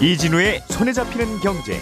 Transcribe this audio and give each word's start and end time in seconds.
이진우의 0.00 0.62
손에 0.68 0.92
잡히는 0.92 1.40
경제. 1.40 1.80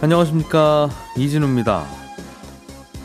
안녕하십니까 0.00 0.88
이진우입니다. 1.16 1.84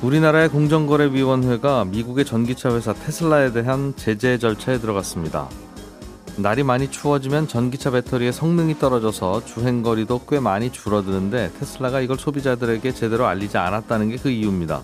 우리나라의 0.01 0.49
공정거래위원회가 0.49 1.85
미국의 1.85 2.25
전기차 2.25 2.75
회사 2.75 2.93
테슬라에 2.93 3.51
대한 3.51 3.93
제재 3.95 4.37
절차에 4.37 4.79
들어갔습니다. 4.79 5.49
날이 6.41 6.63
많이 6.63 6.89
추워지면 6.89 7.47
전기차 7.47 7.91
배터리의 7.91 8.33
성능이 8.33 8.79
떨어져서 8.79 9.45
주행거리도 9.45 10.21
꽤 10.27 10.39
많이 10.39 10.71
줄어드는데 10.71 11.51
테슬라가 11.59 12.01
이걸 12.01 12.17
소비자들에게 12.17 12.93
제대로 12.93 13.25
알리지 13.27 13.57
않았다는 13.57 14.09
게 14.09 14.17
그 14.21 14.29
이유입니다. 14.29 14.83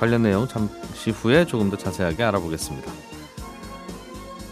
관련 0.00 0.22
내용 0.22 0.46
잠시 0.48 1.10
후에 1.10 1.46
조금 1.46 1.70
더 1.70 1.76
자세하게 1.76 2.22
알아보겠습니다. 2.24 2.90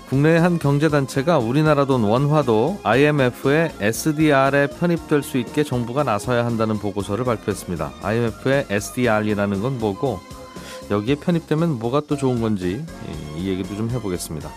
국내의 0.09 0.41
한 0.41 0.61
경제단체가 0.61 1.39
우리나라 1.39 1.85
돈 1.85 2.05
원화도 2.05 2.79
IMF의 2.85 3.73
SDR에 3.80 4.69
편입될 4.69 5.24
수 5.24 5.37
있게 5.38 5.65
정부가 5.65 6.05
나서야 6.05 6.47
한다는 6.47 6.79
보고서를 6.79 7.24
발표했습니다. 7.24 7.93
IMF의 8.02 8.66
SDR이라는 8.71 9.61
건 9.61 9.79
뭐고 9.79 10.21
여기에 10.93 11.16
편입되면 11.16 11.80
뭐가 11.80 12.02
또 12.07 12.16
좋은 12.16 12.41
건지 12.41 12.85
이 13.37 13.49
얘기도 13.49 13.77
좀 13.77 13.91
해보겠습니다. 13.91 14.49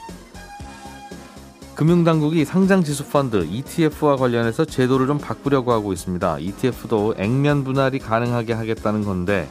금융당국이 1.79 2.43
상장지수 2.43 3.07
펀드 3.07 3.47
ETF와 3.49 4.17
관련해서 4.17 4.65
제도를 4.65 5.07
좀 5.07 5.17
바꾸려고 5.17 5.71
하고 5.71 5.93
있습니다. 5.93 6.39
ETF도 6.39 7.15
액면 7.17 7.63
분할이 7.63 7.99
가능하게 7.99 8.51
하겠다는 8.51 9.05
건데 9.05 9.49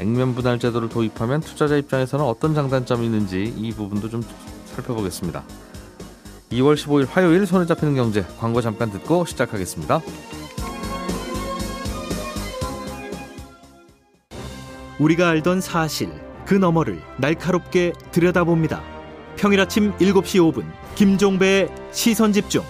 액면 0.00 0.34
분할 0.34 0.58
제도를 0.58 0.88
도입하면 0.88 1.40
투자자 1.40 1.76
입장에서는 1.76 2.24
어떤 2.24 2.56
장단점이 2.56 3.06
있는지 3.06 3.54
이 3.56 3.70
부분도 3.70 4.10
좀 4.10 4.20
살펴보겠습니다. 4.74 5.44
2월 6.50 6.74
15일 6.74 7.06
화요일 7.08 7.46
손에 7.46 7.66
잡히는 7.66 7.94
경제 7.94 8.26
광고 8.40 8.60
잠깐 8.60 8.90
듣고 8.90 9.24
시작하겠습니다. 9.24 10.00
우리가 14.98 15.28
알던 15.28 15.60
사실 15.60 16.10
그 16.44 16.54
너머를 16.54 17.00
날카롭게 17.18 17.92
들여다봅니다. 18.10 18.82
평일 19.36 19.60
아침 19.60 19.92
7시 19.98 20.52
5분 20.52 20.64
김종배의 20.98 21.68
시선 21.92 22.32
집중. 22.32 22.64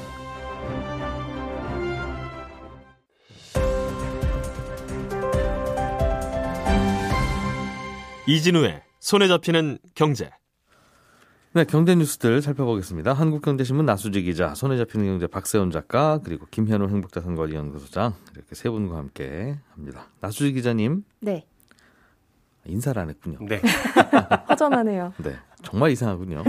이진우의 8.26 8.82
손에 9.00 9.28
잡히는 9.28 9.78
경제. 9.94 10.28
네, 11.54 11.64
경제 11.64 11.94
뉴스들 11.94 12.42
살펴보겠습니다. 12.42 13.14
한국경제신문 13.14 13.86
나수지 13.86 14.20
기자, 14.20 14.54
손에 14.54 14.76
잡히는 14.76 15.06
경제 15.06 15.26
박세훈 15.26 15.70
작가, 15.70 16.18
그리고 16.22 16.44
김현우 16.50 16.86
행복자산관리연구소장 16.86 18.12
이렇게 18.34 18.54
세 18.54 18.68
분과 18.68 18.98
함께 18.98 19.58
합니다. 19.70 20.10
나수지 20.20 20.52
기자님. 20.52 21.02
네. 21.20 21.46
인사를 22.66 23.00
안 23.00 23.08
했군요. 23.08 23.38
네. 23.40 23.62
허전하네요. 24.50 25.14
네. 25.16 25.38
정말 25.62 25.90
이상하군요. 25.90 26.44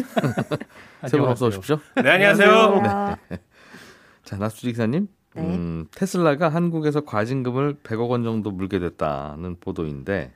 세분 1.08 1.28
어서 1.30 1.48
오십시오. 1.48 1.80
네, 2.04 2.10
안녕하세요. 2.10 2.82
네. 3.30 3.38
자, 4.24 4.38
나수지 4.38 4.68
기사님. 4.72 5.08
네. 5.36 5.42
음, 5.42 5.88
테슬라가 5.92 6.50
한국에서 6.50 7.02
과징금을 7.02 7.76
100억 7.84 8.10
원 8.10 8.24
정도 8.24 8.52
물게 8.52 8.80
됐다는 8.80 9.58
보도인데 9.60 10.34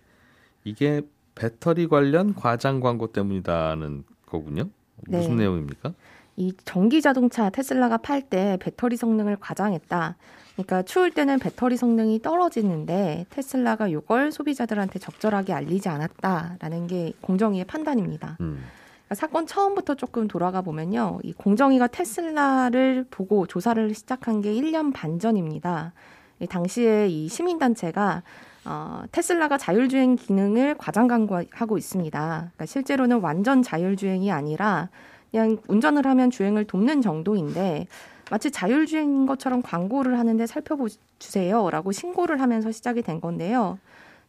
이게 0.63 1.01
배터리 1.35 1.87
관련 1.87 2.35
과장 2.35 2.79
광고 2.79 3.11
때문이다는 3.11 4.03
거군요. 4.25 4.69
무슨 5.07 5.31
네. 5.31 5.43
내용입니까? 5.43 5.93
이 6.35 6.53
전기 6.65 7.01
자동차 7.01 7.49
테슬라가 7.49 7.97
팔 7.97 8.21
때 8.21 8.57
배터리 8.61 8.97
성능을 8.97 9.37
과장했다. 9.39 10.15
그러니까 10.55 10.83
추울 10.83 11.11
때는 11.11 11.39
배터리 11.39 11.77
성능이 11.77 12.21
떨어지는데 12.21 13.25
테슬라가 13.29 13.87
이걸 13.87 14.31
소비자들한테 14.31 14.99
적절하게 14.99 15.53
알리지 15.53 15.89
않았다라는 15.89 16.87
게 16.87 17.13
공정위의 17.21 17.65
판단입니다. 17.65 18.37
음. 18.41 18.63
그러니까 19.05 19.15
사건 19.15 19.47
처음부터 19.47 19.95
조금 19.95 20.27
돌아가 20.27 20.61
보면요. 20.61 21.19
이 21.23 21.33
공정위가 21.33 21.87
테슬라를 21.87 23.05
보고 23.09 23.47
조사를 23.47 23.93
시작한 23.95 24.41
게 24.41 24.53
1년 24.53 24.93
반 24.93 25.19
전입니다. 25.19 25.93
이 26.39 26.47
당시에 26.47 27.07
이 27.07 27.27
시민단체가 27.27 28.21
어, 28.65 29.03
테슬라가 29.11 29.57
자율주행 29.57 30.15
기능을 30.15 30.75
과장 30.77 31.07
광고하고 31.07 31.77
있습니다. 31.77 32.19
그러니까 32.19 32.65
실제로는 32.65 33.19
완전 33.19 33.61
자율주행이 33.61 34.31
아니라 34.31 34.89
그냥 35.31 35.57
운전을 35.67 36.05
하면 36.05 36.29
주행을 36.29 36.65
돕는 36.65 37.01
정도인데 37.01 37.87
마치 38.31 38.51
자율주행인 38.51 39.25
것처럼 39.25 39.61
광고를 39.61 40.17
하는데 40.17 40.45
살펴보주세요라고 40.45 41.91
신고를 41.91 42.41
하면서 42.41 42.71
시작이 42.71 43.01
된 43.01 43.21
건데요. 43.21 43.77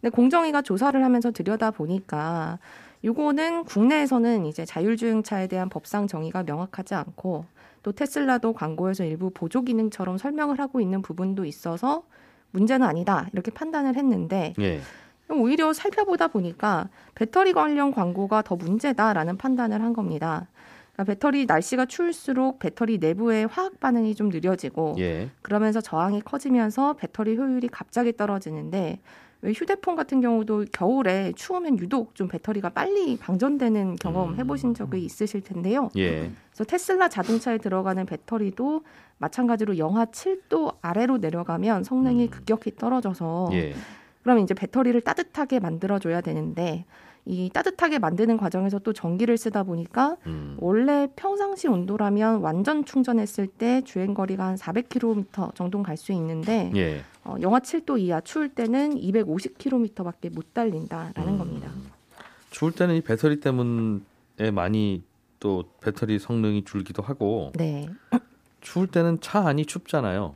근데 0.01 0.15
공정위가 0.15 0.63
조사를 0.63 1.03
하면서 1.03 1.31
들여다 1.31 1.71
보니까 1.71 2.59
요거는 3.05 3.65
국내에서는 3.65 4.47
이제 4.47 4.65
자율주행차에 4.65 5.47
대한 5.47 5.69
법상 5.69 6.07
정의가 6.07 6.43
명확하지 6.43 6.95
않고 6.95 7.45
또 7.83 7.93
테슬라도 7.93 8.55
광고에서 8.55 9.05
일부 9.05 9.31
보조 9.31 9.63
기능처럼 9.63 10.19
설명을 10.19 10.59
하고 10.59 10.81
있는 10.81 11.03
부분도 11.03 11.45
있어서 11.45 12.03
문제는 12.51 12.87
아니다 12.87 13.29
이렇게 13.33 13.51
판단을 13.51 13.97
했는데 13.97 14.55
예. 14.59 14.81
오히려 15.29 15.73
살펴보다 15.73 16.29
보니까 16.29 16.89
배터리 17.15 17.53
관련 17.53 17.93
광고가 17.93 18.43
더 18.43 18.57
문제다라는 18.57 19.37
판단을 19.37 19.83
한 19.83 19.93
겁니다. 19.93 20.49
그러니까 20.95 21.05
배터리 21.05 21.45
날씨가 21.47 21.87
추울수록 21.87 22.61
배터리 22.61 22.99
내부의 22.99 23.47
화학 23.47 23.81
반응이 23.81 24.15
좀 24.15 24.29
느려지고 24.29 24.95
예. 24.99 25.31
그러면서 25.43 25.81
저항이 25.81 26.23
커지면서 26.23 26.95
배터리 26.95 27.37
효율이 27.37 27.69
갑자기 27.69 28.17
떨어지는데 28.17 29.01
왜 29.43 29.53
휴대폰 29.53 29.95
같은 29.95 30.23
경우도 30.23 30.67
겨울에 30.73 31.33
추우면 31.37 31.79
유독 31.79 32.15
좀 32.15 32.29
배터리가 32.29 32.71
빨리 32.71 33.19
방전되는 33.19 33.97
경험 33.97 34.37
해보신 34.37 34.73
적이 34.73 35.05
있으실 35.05 35.43
텐데요. 35.43 35.91
예. 35.97 36.31
그래서 36.51 36.65
테슬라 36.65 37.09
자동차에 37.09 37.59
들어가는 37.59 38.07
배터리도 38.07 38.85
마찬가지로 39.19 39.77
영하 39.77 40.07
7도 40.07 40.77
아래로 40.81 41.19
내려가면 41.19 41.85
성능이 41.85 42.31
급격히 42.31 42.75
떨어져서 42.77 43.51
예. 43.53 43.75
그러면 44.23 44.45
이제 44.45 44.55
배터리를 44.55 44.99
따뜻하게 45.03 45.61
만들어줘야 45.61 46.23
되는데 46.23 46.87
이 47.27 47.49
따뜻하게 47.51 47.99
만드는 48.01 48.37
과정에서 48.37 48.79
또 48.81 48.93
전기를 48.93 49.39
쓰다 49.39 49.63
보니까 49.63 50.17
음. 50.27 50.57
원래 50.61 51.09
평상시 51.17 51.69
온도라면 51.69 52.41
완전 52.41 52.85
충전했을 52.85 53.47
때 53.47 53.81
주행 53.83 54.13
거리가 54.13 54.45
한 54.45 54.57
400km 54.57 55.55
정도 55.55 55.83
갈 55.83 55.97
수 55.97 56.13
있는데 56.13 56.71
예. 56.77 57.03
어, 57.23 57.37
영하 57.41 57.61
7도 57.61 57.99
이하 57.99 58.21
추울 58.21 58.49
때는 58.51 58.97
250km밖에 59.01 60.31
못 60.35 60.53
달린다라는 60.53 61.33
음. 61.35 61.39
겁니다. 61.39 61.71
추울 62.51 62.73
때는 62.73 62.97
이 62.97 63.01
배터리 63.01 63.41
때문에 63.41 64.51
많이 64.53 65.03
또 65.41 65.65
배터리 65.81 66.19
성능이 66.19 66.65
줄기도 66.65 67.03
하고 67.03 67.53
네, 67.55 67.89
추울 68.61 68.87
때는 68.87 69.21
차 69.21 69.47
안이 69.47 69.67
춥잖아요. 69.67 70.35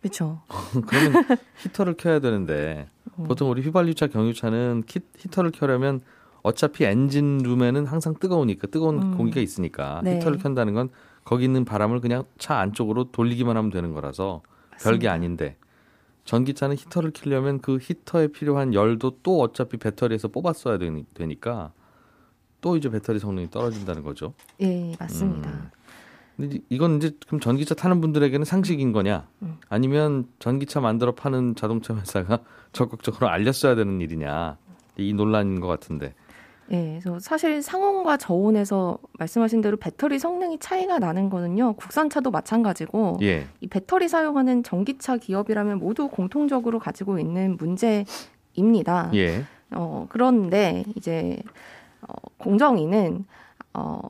그렇죠. 0.00 0.40
그러면 0.86 1.24
히터를 1.58 1.94
켜야 1.98 2.18
되는데 2.20 2.88
음. 3.18 3.24
보통 3.24 3.50
우리 3.50 3.60
휘발유차 3.62 4.06
경유차는 4.06 4.84
키, 4.86 5.00
히터를 5.18 5.50
켜려면 5.50 6.00
어차피 6.42 6.84
엔진 6.84 7.38
룸에는 7.38 7.86
항상 7.86 8.14
뜨거우니까 8.18 8.68
뜨거운 8.68 9.00
음. 9.02 9.16
공기가 9.16 9.40
있으니까 9.40 10.00
네. 10.04 10.16
히터를 10.16 10.38
켠다는 10.38 10.74
건 10.74 10.88
거기 11.24 11.44
있는 11.44 11.64
바람을 11.64 12.00
그냥 12.00 12.24
차 12.38 12.58
안쪽으로 12.58 13.10
돌리기만 13.12 13.56
하면 13.56 13.70
되는 13.70 13.92
거라서 13.92 14.42
별게 14.82 15.06
맞습니다. 15.08 15.12
아닌데 15.12 15.56
전기차는 16.24 16.76
히터를 16.76 17.10
켜려면 17.12 17.60
그 17.60 17.78
히터에 17.80 18.28
필요한 18.28 18.72
열도 18.74 19.18
또 19.22 19.40
어차피 19.40 19.76
배터리에서 19.76 20.28
뽑았어야 20.28 20.78
되니, 20.78 21.04
되니까 21.14 21.72
또 22.60 22.76
이제 22.76 22.88
배터리 22.90 23.18
성능이 23.18 23.50
떨어진다는 23.50 24.02
거죠. 24.02 24.34
예, 24.60 24.92
맞습니다. 24.98 25.50
음. 25.50 25.70
근데 26.36 26.56
이- 26.56 26.62
이건 26.70 26.96
이제 26.96 27.12
그럼 27.26 27.40
전기차 27.40 27.74
타는 27.74 28.00
분들에게는 28.00 28.44
상식인 28.44 28.92
거냐? 28.92 29.26
음. 29.42 29.56
아니면 29.68 30.26
전기차 30.38 30.80
만들어 30.80 31.12
파는 31.14 31.54
자동차 31.56 31.94
회사가 31.94 32.38
적극적으로 32.72 33.28
알렸어야 33.28 33.74
되는 33.74 34.00
일이냐? 34.00 34.56
이 34.96 35.12
논란인 35.12 35.60
것 35.60 35.66
같은데. 35.66 36.14
예, 36.72 37.00
그래서 37.02 37.18
사실 37.18 37.62
상온과 37.62 38.16
저온에서 38.16 38.98
말씀하신 39.18 39.60
대로 39.60 39.76
배터리 39.76 40.18
성능이 40.18 40.58
차이가 40.60 40.98
나는 40.98 41.28
거는요. 41.28 41.74
국산차도 41.74 42.30
마찬가지고 42.30 43.18
예, 43.22 43.46
이 43.60 43.66
배터리 43.66 44.08
사용하는 44.08 44.62
전기차 44.62 45.16
기업이라면 45.16 45.78
모두 45.78 46.08
공통적으로 46.08 46.78
가지고 46.78 47.18
있는 47.18 47.56
문제입니다. 47.56 49.10
예, 49.14 49.44
어, 49.72 50.06
그런데 50.08 50.84
이제 50.94 51.38
어, 52.02 52.14
공정위는 52.38 53.24
어, 53.74 54.00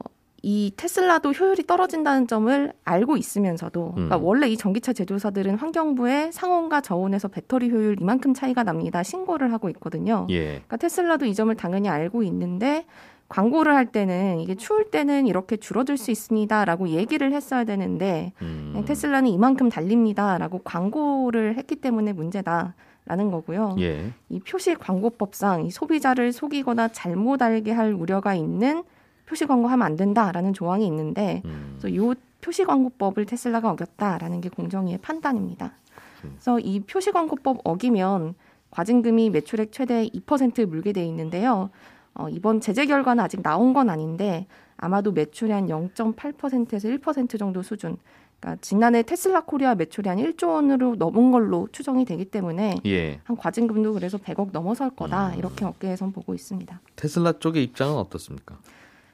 이 0.43 0.73
테슬라도 0.77 1.33
효율이 1.33 1.67
떨어진다는 1.67 2.27
점을 2.27 2.73
알고 2.85 3.17
있으면서도 3.17 3.93
그러니까 3.93 4.17
음. 4.17 4.25
원래 4.25 4.49
이 4.49 4.57
전기차 4.57 4.93
제조사들은 4.93 5.57
환경부에 5.57 6.31
상온과 6.33 6.81
저온에서 6.81 7.29
배터리 7.29 7.71
효율 7.71 8.01
이만큼 8.01 8.33
차이가 8.33 8.63
납니다 8.63 9.03
신고를 9.03 9.53
하고 9.53 9.69
있거든요. 9.71 10.27
예. 10.31 10.45
그러니까 10.45 10.77
테슬라도 10.79 11.27
이 11.27 11.35
점을 11.35 11.55
당연히 11.55 11.89
알고 11.89 12.23
있는데 12.23 12.87
광고를 13.29 13.75
할 13.75 13.87
때는 13.87 14.41
이게 14.41 14.55
추울 14.57 14.91
때는 14.91 15.27
이렇게 15.27 15.57
줄어들 15.57 15.97
수 15.97 16.11
있습니다라고 16.11 16.89
얘기를 16.89 17.33
했어야 17.33 17.65
되는데 17.65 18.33
음. 18.43 18.83
테슬라는 18.87 19.31
이만큼 19.31 19.69
달립니다라고 19.69 20.61
광고를 20.65 21.57
했기 21.57 21.77
때문에 21.77 22.13
문제다 22.13 22.75
라는 23.07 23.31
거고요. 23.31 23.77
예. 23.81 24.13
이 24.29 24.41
표시 24.41 24.75
광고법상 24.75 25.65
이 25.65 25.71
소비자를 25.71 26.33
속이거나 26.33 26.89
잘못 26.89 27.43
알게 27.43 27.73
할 27.73 27.93
우려가 27.93 28.35
있는 28.35 28.85
표시 29.31 29.47
광고하면 29.47 29.87
안 29.87 29.97
된다라는 29.97 30.53
조항이 30.53 30.85
있는데 30.89 31.41
음. 31.45 31.77
그래서 31.79 31.89
이 31.89 32.15
표시 32.41 32.65
광고법을 32.65 33.27
테슬라가 33.27 33.71
어겼다라는 33.71 34.41
게 34.41 34.49
공정위의 34.49 34.99
판단입니다. 34.99 35.73
그래서 36.21 36.59
이 36.59 36.81
표시 36.81 37.13
광고법 37.13 37.61
어기면 37.63 38.35
과징금이 38.71 39.31
매출액 39.31 39.71
최대 39.71 40.09
2% 40.09 40.67
물게 40.67 40.93
돼 40.93 41.07
있는데요. 41.07 41.71
어, 42.15 42.29
이번 42.29 42.61
제재 42.61 42.87
결과는 42.87 43.23
아직 43.23 43.41
나온 43.43 43.73
건 43.73 43.89
아닌데 43.89 44.47
아마도 44.77 45.13
매출이 45.13 45.53
한 45.53 45.69
0.8%에서 45.69 46.89
1% 46.89 47.39
정도 47.39 47.63
수준. 47.63 47.99
그러니까 48.41 48.61
지난해 48.61 49.03
테슬라 49.03 49.43
코리아 49.43 49.77
매출이 49.77 50.09
한 50.09 50.19
1조 50.19 50.49
원으로 50.49 50.97
넘은 50.97 51.31
걸로 51.31 51.69
추정이 51.71 52.05
되기 52.05 52.25
때문에 52.25 52.77
예. 52.87 53.21
한 53.25 53.37
과징금도 53.37 53.93
그래서 53.93 54.19
100억 54.19 54.51
넘어설 54.51 54.91
거다 54.91 55.35
음. 55.35 55.39
이렇게 55.39 55.65
업계에선 55.65 56.11
보고 56.11 56.35
있습니다. 56.35 56.81
테슬라 56.97 57.35
쪽의 57.39 57.63
입장은 57.63 57.95
어떻습니까? 57.95 58.59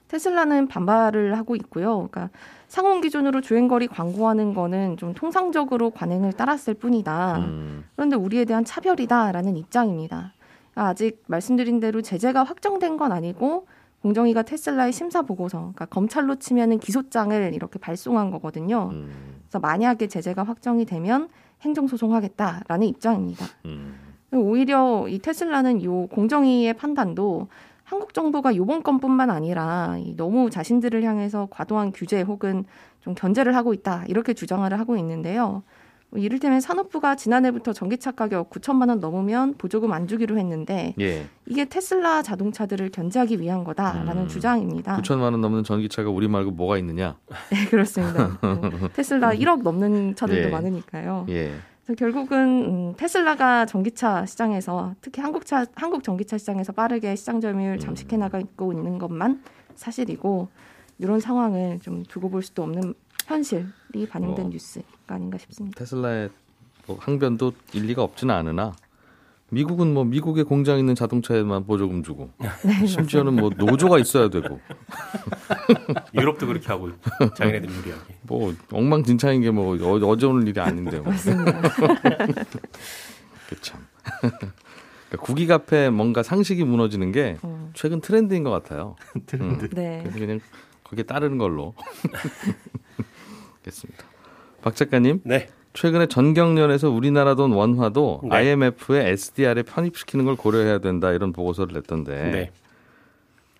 테슬라는 0.09 0.69
반발을 0.69 1.37
하고 1.37 1.57
있고요. 1.57 2.09
그러니까 2.11 2.31
상온 2.69 3.01
기준으로 3.01 3.41
주행거리 3.41 3.87
광고하는 3.89 4.55
거는 4.55 4.97
좀 4.97 5.15
통상적으로 5.15 5.91
관행을 5.91 6.33
따랐을 6.33 6.75
뿐이다. 6.75 7.39
음. 7.39 7.85
그런데 7.95 8.17
우리에 8.17 8.45
대한 8.45 8.65
차별이다라는 8.65 9.57
입장입니다. 9.57 10.33
그러니까 10.73 10.91
아직 10.91 11.23
말씀드린 11.27 11.81
대로 11.81 12.03
제재가 12.03 12.45
확정된 12.45 12.97
건 12.97 13.13
아니고 13.13 13.67
공정위가 14.03 14.43
테슬라의 14.43 14.93
심사 14.93 15.23
보고서, 15.23 15.59
그러니까 15.59 15.87
검찰로 15.87 16.37
치면은 16.37 16.79
기소장을 16.79 17.53
이렇게 17.55 17.79
발송한 17.79 18.31
거거든요. 18.31 18.91
음. 18.93 19.41
그래서 19.43 19.59
만약에 19.59 20.07
제재가 20.07 20.45
확정이 20.45 20.85
되면 20.85 21.29
행정소송하겠다라는 21.63 22.87
입장입니다. 22.87 23.47
음. 23.65 23.97
오히려 24.33 25.07
이 25.09 25.19
테슬라는 25.19 25.83
요 25.83 26.07
공정위의 26.09 26.75
판단도 26.75 27.49
한국 27.87 28.13
정부가 28.13 28.57
요번 28.57 28.83
건뿐만 28.83 29.31
아니라 29.31 29.97
이 30.01 30.17
너무 30.17 30.51
자신들을 30.51 31.05
향해서 31.05 31.47
과도한 31.51 31.93
규제 31.93 32.21
혹은 32.21 32.65
좀 33.01 33.15
견제를 33.15 33.55
하고 33.55 33.73
있다 33.73 34.05
이렇게 34.09 34.35
주장을 34.35 34.71
하고 34.77 34.97
있는데요. 34.97 35.63
뭐 36.11 36.21
이를테면 36.21 36.61
산업부가 36.61 37.15
지난해부터 37.15 37.73
전기차 37.73 38.11
가격 38.11 38.51
9천만 38.51 38.89
원 38.89 38.99
넘으면 38.99 39.55
보조금 39.57 39.93
안 39.93 40.09
주기로 40.09 40.37
했는데 40.37 40.95
예. 41.01 41.27
이게 41.47 41.65
테슬라 41.65 42.23
자동차들을 42.23 42.91
견제하기 42.91 43.41
위한 43.41 43.63
거다라는 43.63 44.23
음. 44.23 44.29
주장입니다. 44.29 45.01
9천만 45.01 45.23
원 45.33 45.41
넘는 45.41 45.63
전기차가 45.63 46.11
우리 46.11 46.27
말고 46.27 46.51
뭐가 46.53 46.79
있느냐? 46.79 47.17
네, 47.51 47.67
그렇습니다. 47.71 48.37
뭐 48.41 48.89
테슬라 48.95 49.31
1억 49.39 49.63
넘는 49.63 50.17
차들도 50.17 50.49
예. 50.49 50.51
많으니까요. 50.51 51.27
예. 51.29 51.53
그래서 51.87 51.97
결국은 51.97 52.65
음, 52.65 52.95
테슬라가 52.97 53.65
전기차 53.65 54.27
시장에서 54.27 54.95
특히 55.01 55.23
한국차 55.23 55.67
한국 55.77 56.03
전기차 56.03 56.37
시장에서 56.37 56.73
빠르게 56.73 57.15
시장 57.15 57.41
점유율 57.41 57.79
잠식해 57.79 58.17
나가고 58.17 58.73
있는 58.73 58.99
것만 58.99 59.43
사실이고 59.77 60.49
이런 60.99 61.21
상황을 61.21 61.79
좀 61.81 62.03
두고 62.03 62.29
볼 62.29 62.43
수도 62.43 62.65
없는 62.65 62.95
현실이 63.27 64.09
반영된 64.11 64.47
어. 64.47 64.49
뉴스가 64.49 65.15
아닌가 65.15 65.39
싶습니다. 65.39 65.79
테슬라의 65.79 66.31
뭐 66.89 66.99
항변도 66.99 67.53
일리가 67.73 68.03
없지는 68.03 68.35
않으나 68.35 68.73
미국은 69.51 69.95
뭐 69.95 70.05
미국의 70.05 70.45
공장 70.45 70.79
있는 70.79 70.95
자동차에만 70.97 71.67
보조금 71.67 72.03
주고 72.03 72.31
심지어는 72.87 73.37
뭐 73.37 73.51
노조가 73.57 73.99
있어야 74.01 74.29
되고 74.29 74.61
유럽도 76.15 76.47
그렇게 76.49 76.67
하고 76.67 76.89
있고 76.89 77.35
자기네들 77.35 77.69
유리하게. 77.71 78.17
뭐 78.23 78.53
엉망진창인 78.73 79.43
게 79.43 79.51
뭐 79.51 79.77
어제 80.11 80.27
오늘 80.27 80.49
일이 80.49 80.61
아닌데 80.61 80.99
뭐. 80.99 81.13
맞습니다. 81.13 81.61
그 83.49 83.61
참. 83.61 83.87
그러니까 84.11 85.25
국익 85.25 85.51
앞에 85.53 85.91
뭔가 85.91 86.25
상식이 86.25 86.65
무너지는 86.65 87.13
게 87.13 87.37
음, 87.45 87.71
최근 87.75 88.01
트렌드인 88.01 88.43
것 88.43 88.51
같아요. 88.51 88.97
음. 89.35 89.59
네. 89.73 90.01
그래서 90.03 90.19
그냥 90.19 90.41
거기에 90.83 91.05
따르는 91.05 91.39
걸로. 91.39 91.75
겠습니다. 93.63 94.05
박 94.63 94.75
작가님, 94.75 95.21
네. 95.25 95.49
최근에 95.77 96.07
전경련에서 96.07 96.91
우리나라 96.91 97.35
돈 97.35 97.53
원화도 97.53 98.23
네. 98.25 98.37
IMF에 98.37 99.11
SDR에 99.11 99.63
편입시키는 99.63 100.25
걸 100.25 100.37
고려해야 100.37 100.79
된다 100.79 101.13
이런 101.13 101.33
보고서를 101.33 101.75
냈던데. 101.75 102.31
네. 102.31 102.51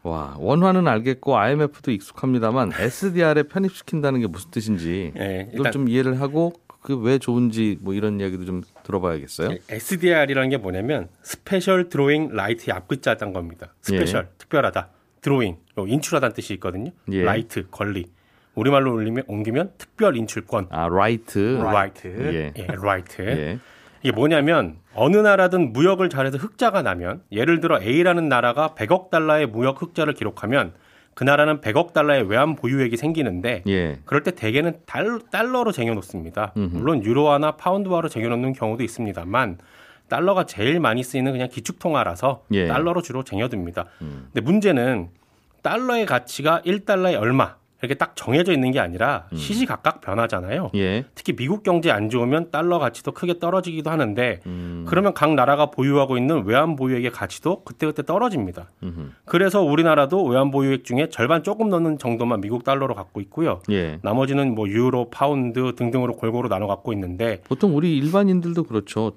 와 0.03 0.37
원화는 0.39 0.87
알겠고 0.87 1.37
IMF도 1.37 1.91
익숙합니다만 1.91 2.73
SDR에 2.79 3.43
편입시킨다는 3.45 4.21
게 4.21 4.29
무슨 4.29 4.51
뜻인지 4.53 5.13
네, 5.17 5.51
이걸 5.53 5.73
좀 5.73 5.89
이해를 5.89 6.21
하고 6.21 6.53
그 6.81 6.97
왜 6.97 7.19
좋은지 7.19 7.77
뭐 7.81 7.93
이런 7.95 8.21
이야기도 8.21 8.45
좀 8.45 8.63
들어봐야겠어요. 8.85 9.57
SDR이라는 9.69 10.51
게 10.51 10.57
뭐냐면 10.57 11.09
Special 11.23 11.89
Drawing 11.89 12.29
Right의 12.33 12.73
앞글자를 12.77 13.19
딴 13.19 13.33
겁니다. 13.33 13.75
Special 13.83 14.29
특별하다. 14.39 14.91
드로잉 15.21 15.57
인출하다는 15.77 16.35
뜻이 16.37 16.55
있거든요. 16.55 16.93
예. 17.11 17.23
Right 17.25 17.67
권리. 17.73 18.07
우리말로 18.57 18.93
올리면 18.93 19.25
옮기면 19.29 19.73
특별 19.79 20.17
인출권. 20.17 20.67
아 20.71 20.89
Right. 20.89 21.61
Right. 21.63 22.09
예. 22.35 22.53
예, 22.61 22.67
Right. 22.83 23.23
예. 23.23 23.59
이게 24.03 24.13
뭐냐면 24.13 24.77
어느 24.95 25.17
나라든 25.17 25.73
무역을 25.73 26.09
잘해서 26.09 26.39
흑자가 26.39 26.83
나면 26.83 27.23
예를 27.31 27.61
들어 27.61 27.81
A라는 27.81 28.29
나라가 28.29 28.75
100억 28.77 29.11
달러의 29.11 29.47
무역 29.47 29.81
흑자를 29.81 30.15
기록하면 30.15 30.73
그 31.15 31.25
나라는 31.25 31.61
100억 31.61 31.93
달러의 31.93 32.29
외환 32.29 32.57
보유액이 32.57 32.97
생기는데 32.97 33.63
예. 33.67 33.99
그럴 34.05 34.23
때 34.23 34.33
대개는 34.33 34.75
달, 34.87 35.21
달러로 35.31 35.73
쟁여놓습니다. 35.73 36.53
음흠. 36.57 36.77
물론 36.77 37.05
유로화나 37.05 37.53
파운드화로 37.53 38.09
쟁여놓는 38.09 38.53
경우도 38.53 38.83
있습니다만 38.83 39.59
달러가 40.09 40.45
제일 40.45 40.79
많이 40.79 41.03
쓰이는 41.03 41.33
그냥 41.33 41.49
기축통화라서 41.49 42.45
예. 42.53 42.69
달러로 42.69 43.03
주로 43.03 43.23
쟁여둡니다. 43.23 43.87
음. 44.03 44.29
근데 44.33 44.41
문제는 44.41 45.09
달러의 45.63 46.07
가치가 46.07 46.63
1달러에 46.65 47.21
얼마 47.21 47.57
이렇게 47.83 47.95
딱 47.95 48.17
정해져 48.17 48.53
있는 48.53 48.71
게 48.71 48.81
아니라 48.81 49.27
음. 49.33 49.37
시시각각 49.37 50.01
변하잖아요. 50.01 50.71
예. 50.77 51.05
특히 51.15 51.35
미국 51.35 51.63
경제 51.63 51.91
안 51.91 52.09
좋으면 52.09 52.51
달러 52.51 52.79
가치도 52.79 53.13
크게 53.13 53.39
떨어지기도 53.39 53.91
하는데 53.91 54.41
음. 54.47 54.85
그러면 54.89 55.13
각 55.13 55.35
나라가 55.35 55.67
보유하고 55.67 56.17
있는 56.17 56.45
외환 56.47 56.75
보유액의 56.77 57.11
가치도 57.11 57.65
그때그때 57.65 58.03
떨어집니다. 58.05 58.71
음흠. 58.83 59.11
그래서 59.27 59.63
우리나라도 59.63 60.25
외환 60.25 60.51
보유액 60.51 60.85
중에 60.85 61.09
절반 61.11 61.43
조금 61.43 61.69
넘는 61.69 61.99
정도만 61.99 62.41
미국 62.41 62.65
달러로 62.65 62.95
갖고 62.95 63.21
있고요. 63.21 63.61
예. 63.71 63.99
나머지는 64.03 64.55
뭐 64.55 64.69
유로, 64.69 65.11
파운드 65.11 65.75
등등으로 65.77 66.17
골고루 66.17 66.49
나눠 66.49 66.67
갖고 66.67 66.93
있는데 66.95 67.43
보통 67.45 67.77
우리 67.77 67.97
일반인들도 67.99 68.65
그렇죠. 68.65 69.13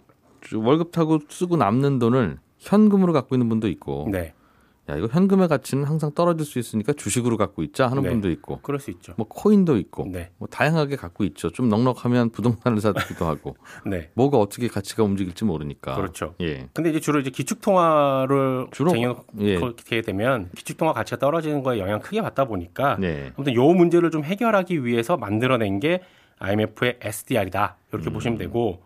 월급 0.54 0.92
타고 0.92 1.20
쓰고 1.28 1.58
남는 1.58 2.00
돈을 2.00 2.38
현금으로 2.58 3.14
갖고 3.14 3.36
있는 3.36 3.50
분도 3.50 3.68
있고, 3.68 4.08
네, 4.12 4.34
야 4.90 4.96
이거 4.98 5.08
현금의 5.08 5.48
가치는 5.48 5.84
항상 5.84 6.12
떨어질 6.14 6.46
수 6.46 6.58
있으니까 6.58 6.94
주식으로 6.94 7.38
갖고 7.38 7.62
있자 7.64 7.88
하는 7.88 8.04
네. 8.04 8.10
분도 8.10 8.30
있고, 8.32 8.60
그럴 8.62 8.80
수 8.80 8.90
있죠. 8.92 9.14
뭐 9.18 9.28
코인도 9.28 9.78
있고, 9.78 10.08
네, 10.12 10.32
뭐 10.38 10.48
다양하게 10.48 10.96
갖고 10.96 11.24
있죠. 11.26 11.52
좀 11.52 11.70
넉넉하면 11.70 12.32
부동산을 12.32 12.82
사기도 12.82 13.28
하고, 13.28 13.56
네, 13.86 14.10
뭐가 14.16 14.38
어떻게 14.40 14.68
가치가 14.68 15.04
움직일지 15.04 15.46
모르니까. 15.46 15.96
그렇죠. 15.96 16.34
예. 16.42 16.68
근데 16.74 16.90
이제 16.90 17.00
주로 17.00 17.20
이제 17.20 17.30
기축통화를 17.30 18.68
주로 18.72 18.92
예. 18.92 18.96
쟁여놓게 18.96 20.02
되면 20.02 20.50
기축통화 20.56 20.94
가치가 20.94 21.18
떨어지는 21.18 21.62
거에 21.62 21.80
영향 21.80 22.00
크게 22.00 22.22
받다 22.22 22.46
보니까 22.46 22.98
네. 23.00 23.32
아무튼 23.36 23.54
요 23.54 23.66
문제를 23.74 24.10
좀 24.12 24.24
해결하기 24.24 24.84
위해서 24.84 25.18
만들어낸 25.18 25.80
게 25.80 26.02
IMF의 26.40 26.98
SDR이다. 27.02 27.78
이렇게 27.92 28.10
음. 28.10 28.14
보시면 28.14 28.38
되고 28.38 28.82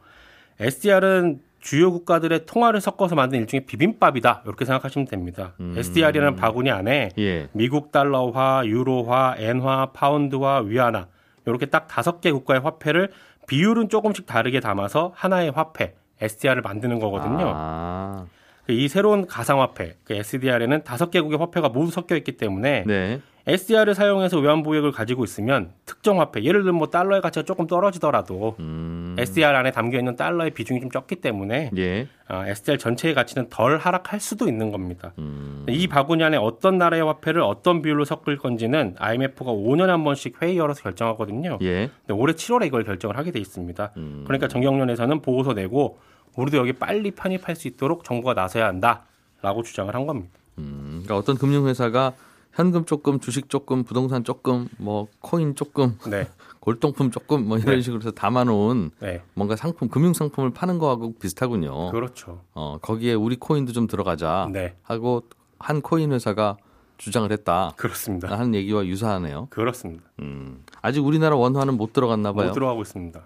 SDR은 0.59 1.41
주요 1.63 1.91
국가들의 1.91 2.45
통화를 2.45 2.81
섞어서 2.81 3.15
만든 3.15 3.39
일종의 3.39 3.65
비빔밥이다. 3.65 4.43
이렇게 4.45 4.65
생각하시면 4.65 5.07
됩니다. 5.07 5.53
음. 5.61 5.73
SDR이라는 5.77 6.35
바구니 6.35 6.69
안에 6.69 7.09
예. 7.17 7.47
미국 7.53 7.91
달러화, 7.91 8.63
유로화, 8.65 9.35
엔화, 9.37 9.91
파운드화, 9.93 10.59
위안화 10.65 11.07
이렇게 11.45 11.65
딱 11.67 11.87
다섯 11.87 12.19
개 12.19 12.31
국가의 12.33 12.59
화폐를 12.59 13.11
비율은 13.47 13.87
조금씩 13.87 14.25
다르게 14.25 14.59
담아서 14.59 15.13
하나의 15.15 15.51
화폐 15.51 15.95
SDR을 16.19 16.61
만드는 16.61 16.99
거거든요. 16.99 17.53
아, 17.55 18.25
이 18.67 18.87
새로운 18.87 19.27
가상화폐 19.27 19.97
그 20.03 20.13
SDR에는 20.13 20.83
다섯 20.83 21.11
개국의 21.11 21.37
화폐가 21.37 21.69
모두 21.69 21.91
섞여 21.91 22.15
있기 22.15 22.33
때문에 22.33 22.83
네. 22.85 23.21
SDR을 23.45 23.93
사용해서 23.93 24.39
외환 24.39 24.63
보유액을 24.63 24.91
가지고 24.91 25.25
있으면 25.25 25.71
특정 25.85 26.21
화폐 26.21 26.43
예를 26.43 26.61
들면 26.61 26.75
뭐 26.75 26.87
달러의 26.87 27.21
가치가 27.21 27.43
조금 27.43 27.67
떨어지더라도 27.67 28.55
음. 28.59 29.03
음. 29.13 29.15
SDR 29.19 29.55
안에 29.55 29.71
담겨 29.71 29.97
있는 29.97 30.15
달러의 30.15 30.51
비중이 30.51 30.81
좀 30.81 30.91
적기 30.91 31.15
때문에 31.15 31.71
예. 31.77 32.07
아, 32.27 32.47
SDR 32.47 32.77
전체의 32.77 33.13
가치는 33.13 33.49
덜 33.49 33.77
하락할 33.77 34.19
수도 34.19 34.47
있는 34.47 34.71
겁니다. 34.71 35.13
음. 35.19 35.65
이 35.69 35.87
바구니 35.87 36.23
안에 36.23 36.37
어떤 36.37 36.77
나라의 36.77 37.03
화폐를 37.03 37.41
어떤 37.41 37.81
비율로 37.81 38.05
섞을 38.05 38.37
건지는 38.37 38.95
IMF가 38.97 39.51
5년에 39.51 39.87
한 39.87 40.03
번씩 40.03 40.41
회의 40.41 40.57
열어서 40.57 40.81
결정하거든요. 40.81 41.59
예. 41.61 41.89
근데 42.05 42.13
올해 42.13 42.33
7월에 42.33 42.65
이걸 42.67 42.83
결정을 42.83 43.17
하게 43.17 43.31
돼 43.31 43.39
있습니다. 43.39 43.91
음. 43.97 44.23
그러니까 44.25 44.47
정경련에서는 44.47 45.21
보고서 45.21 45.53
내고 45.53 45.99
우리도 46.35 46.57
여기 46.57 46.73
빨리 46.73 47.11
편입할 47.11 47.55
수 47.55 47.67
있도록 47.67 48.03
정부가 48.03 48.33
나서야 48.33 48.67
한다라고 48.67 49.63
주장을 49.63 49.93
한 49.93 50.05
겁니다. 50.05 50.31
음, 50.57 51.01
그러니까 51.03 51.17
어떤 51.17 51.37
금융회사가 51.37 52.13
현금 52.53 52.85
조금, 52.85 53.19
주식 53.19 53.49
조금, 53.49 53.83
부동산 53.83 54.23
조금, 54.23 54.67
뭐 54.77 55.07
코인 55.21 55.55
조금, 55.55 55.97
네, 56.07 56.27
골동품 56.59 57.09
조금, 57.09 57.47
뭐 57.47 57.57
이런 57.57 57.75
네. 57.75 57.81
식으로 57.81 58.01
해서 58.01 58.11
담아놓은 58.11 58.91
네, 58.99 59.23
뭔가 59.33 59.55
상품, 59.55 59.89
금융 59.89 60.13
상품을 60.13 60.51
파는 60.51 60.77
거하고 60.77 61.13
비슷하군요. 61.19 61.91
그렇죠. 61.91 62.41
어, 62.53 62.77
거기에 62.81 63.15
우리 63.15 63.37
코인도 63.37 63.73
좀 63.73 63.87
들어가자 63.87 64.49
네, 64.51 64.75
하고 64.83 65.23
한 65.57 65.81
코인 65.81 66.11
회사가 66.11 66.57
주장을 66.97 67.29
했다 67.31 67.73
그렇습니다. 67.75 68.29
하는 68.37 68.53
얘기와 68.53 68.85
유사하네요. 68.85 69.47
그렇습니다. 69.49 70.03
음, 70.19 70.63
아직 70.81 70.99
우리나라 71.03 71.35
원화는 71.35 71.75
못 71.75 71.91
들어갔나 71.91 72.33
봐요. 72.33 72.47
못 72.49 72.53
들어가고 72.53 72.81
있습니다. 72.83 73.19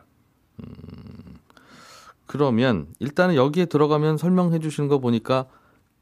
그러면 2.28 2.88
일단은 3.00 3.36
여기에 3.36 3.66
들어가면 3.66 4.18
설명해 4.18 4.60
주시는 4.60 4.90
거 4.90 5.00
보니까 5.00 5.46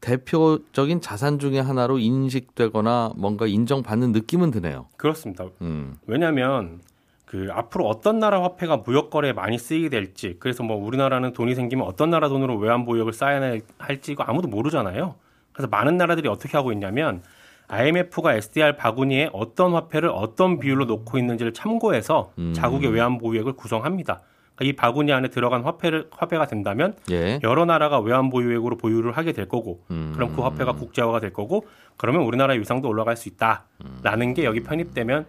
대표적인 0.00 1.00
자산 1.00 1.38
중에 1.38 1.58
하나로 1.58 1.98
인식되거나 1.98 3.14
뭔가 3.16 3.46
인정받는 3.46 4.12
느낌은 4.12 4.50
드네요. 4.50 4.86
그렇습니다. 4.96 5.46
음, 5.62 5.96
왜냐하면 6.06 6.80
그 7.24 7.48
앞으로 7.50 7.86
어떤 7.88 8.18
나라 8.18 8.42
화폐가 8.42 8.78
무역 8.78 9.10
거래에 9.10 9.32
많이 9.32 9.58
쓰이게 9.58 9.88
될지 9.88 10.36
그래서 10.38 10.62
뭐 10.62 10.76
우리나라는 10.76 11.32
돈이 11.32 11.54
생기면 11.54 11.86
어떤 11.86 12.10
나라 12.10 12.28
돈으로 12.28 12.56
외환 12.56 12.84
보유액을 12.84 13.12
쌓아야 13.12 13.58
할지 13.78 14.12
이거 14.12 14.22
아무도 14.24 14.48
모르잖아요. 14.48 15.14
그래서 15.52 15.68
많은 15.68 15.96
나라들이 15.96 16.28
어떻게 16.28 16.56
하고 16.56 16.72
있냐면 16.72 17.22
IMF가 17.68 18.34
SDR 18.34 18.76
바구니에 18.76 19.30
어떤 19.32 19.72
화폐를 19.72 20.10
어떤 20.10 20.60
비율로 20.60 20.84
놓고 20.84 21.18
있는지를 21.18 21.52
참고해서 21.52 22.32
음. 22.38 22.52
자국의 22.54 22.92
외환 22.92 23.18
보유액을 23.18 23.54
구성합니다. 23.54 24.20
이 24.62 24.72
바구니 24.72 25.12
안에 25.12 25.28
들어간 25.28 25.62
화폐를 25.62 26.08
화폐가 26.10 26.46
된다면 26.46 26.94
예. 27.10 27.38
여러 27.42 27.64
나라가 27.66 27.98
외환 28.00 28.30
보유액으로 28.30 28.76
보유를 28.78 29.12
하게 29.12 29.32
될 29.32 29.48
거고 29.48 29.82
음. 29.90 30.12
그럼 30.14 30.34
그 30.34 30.42
화폐가 30.42 30.72
국제화가 30.72 31.20
될 31.20 31.32
거고 31.32 31.66
그러면 31.98 32.22
우리나라의 32.22 32.60
위상도 32.60 32.88
올라갈 32.88 33.16
수 33.16 33.28
있다라는 33.28 34.32
게 34.34 34.44
여기 34.44 34.62
편입되면 34.62 35.26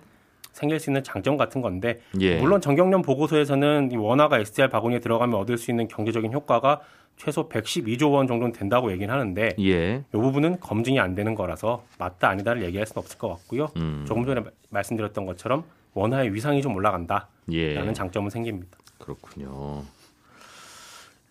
생길 0.53 0.79
수 0.79 0.89
있는 0.89 1.03
장점 1.03 1.35
같은 1.37 1.61
건데 1.61 1.99
예. 2.21 2.39
물론 2.39 2.61
정경련 2.61 3.01
보고서에서는 3.01 3.91
이 3.91 3.97
원화가 3.97 4.39
SDR 4.39 4.69
바구니에 4.69 4.99
들어가면 4.99 5.37
얻을 5.39 5.57
수 5.57 5.71
있는 5.71 5.87
경제적인 5.87 6.31
효과가 6.33 6.79
최소 7.17 7.49
112조 7.49 8.11
원 8.13 8.27
정도는 8.27 8.53
된다고 8.53 8.91
얘기는 8.91 9.11
하는데 9.13 9.55
예. 9.59 9.95
이 9.97 10.03
부분은 10.11 10.59
검증이 10.61 10.99
안 10.99 11.15
되는 11.15 11.35
거라서 11.35 11.83
맞다 11.99 12.29
아니다를 12.29 12.63
얘기할 12.63 12.85
수는 12.87 13.01
없을 13.01 13.17
것 13.17 13.27
같고요. 13.29 13.67
음. 13.75 14.05
조금 14.07 14.25
전에 14.25 14.39
마- 14.39 14.49
말씀드렸던 14.69 15.25
것처럼 15.25 15.63
원화의 15.95 16.33
위상이 16.33 16.61
좀 16.61 16.75
올라간다라는 16.75 17.27
예. 17.51 17.93
장점은 17.93 18.29
생깁니다. 18.29 18.77
그렇군요. 18.99 19.83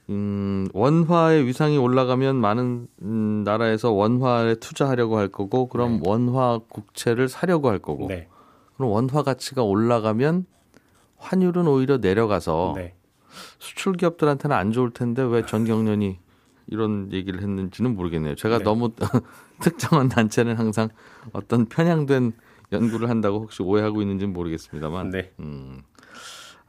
음, 0.08 0.68
원화의 0.72 1.46
위상이 1.46 1.78
올라가면 1.78 2.36
많은 2.36 2.86
음, 3.02 3.42
나라에서 3.44 3.90
원화에 3.90 4.56
투자하려고 4.56 5.18
할 5.18 5.28
거고, 5.28 5.68
그럼 5.68 6.00
원화 6.04 6.60
국채를 6.68 7.28
사려고 7.28 7.68
할 7.68 7.78
거고, 7.80 8.06
네, 8.08 8.28
그럼 8.76 8.92
원화 8.92 9.22
가치가 9.22 9.62
올라가면 9.62 10.46
환율은 11.16 11.66
오히려 11.66 11.98
내려가서 11.98 12.74
네. 12.76 12.94
수출 13.58 13.94
기업들한테는 13.94 14.56
안 14.56 14.72
좋을 14.72 14.90
텐데 14.90 15.22
왜 15.22 15.44
전경련이 15.44 16.18
이런 16.68 17.10
얘기를 17.12 17.40
했는지는 17.40 17.94
모르겠네요. 17.94 18.34
제가 18.34 18.58
네. 18.58 18.64
너무 18.64 18.92
특정한 19.60 20.08
단체는 20.08 20.56
항상 20.56 20.88
어떤 21.32 21.66
편향된 21.66 22.32
연구를 22.72 23.08
한다고 23.08 23.40
혹시 23.40 23.62
오해하고 23.62 24.02
있는지는 24.02 24.32
모르겠습니다만, 24.32 25.10
네. 25.10 25.32
음, 25.40 25.82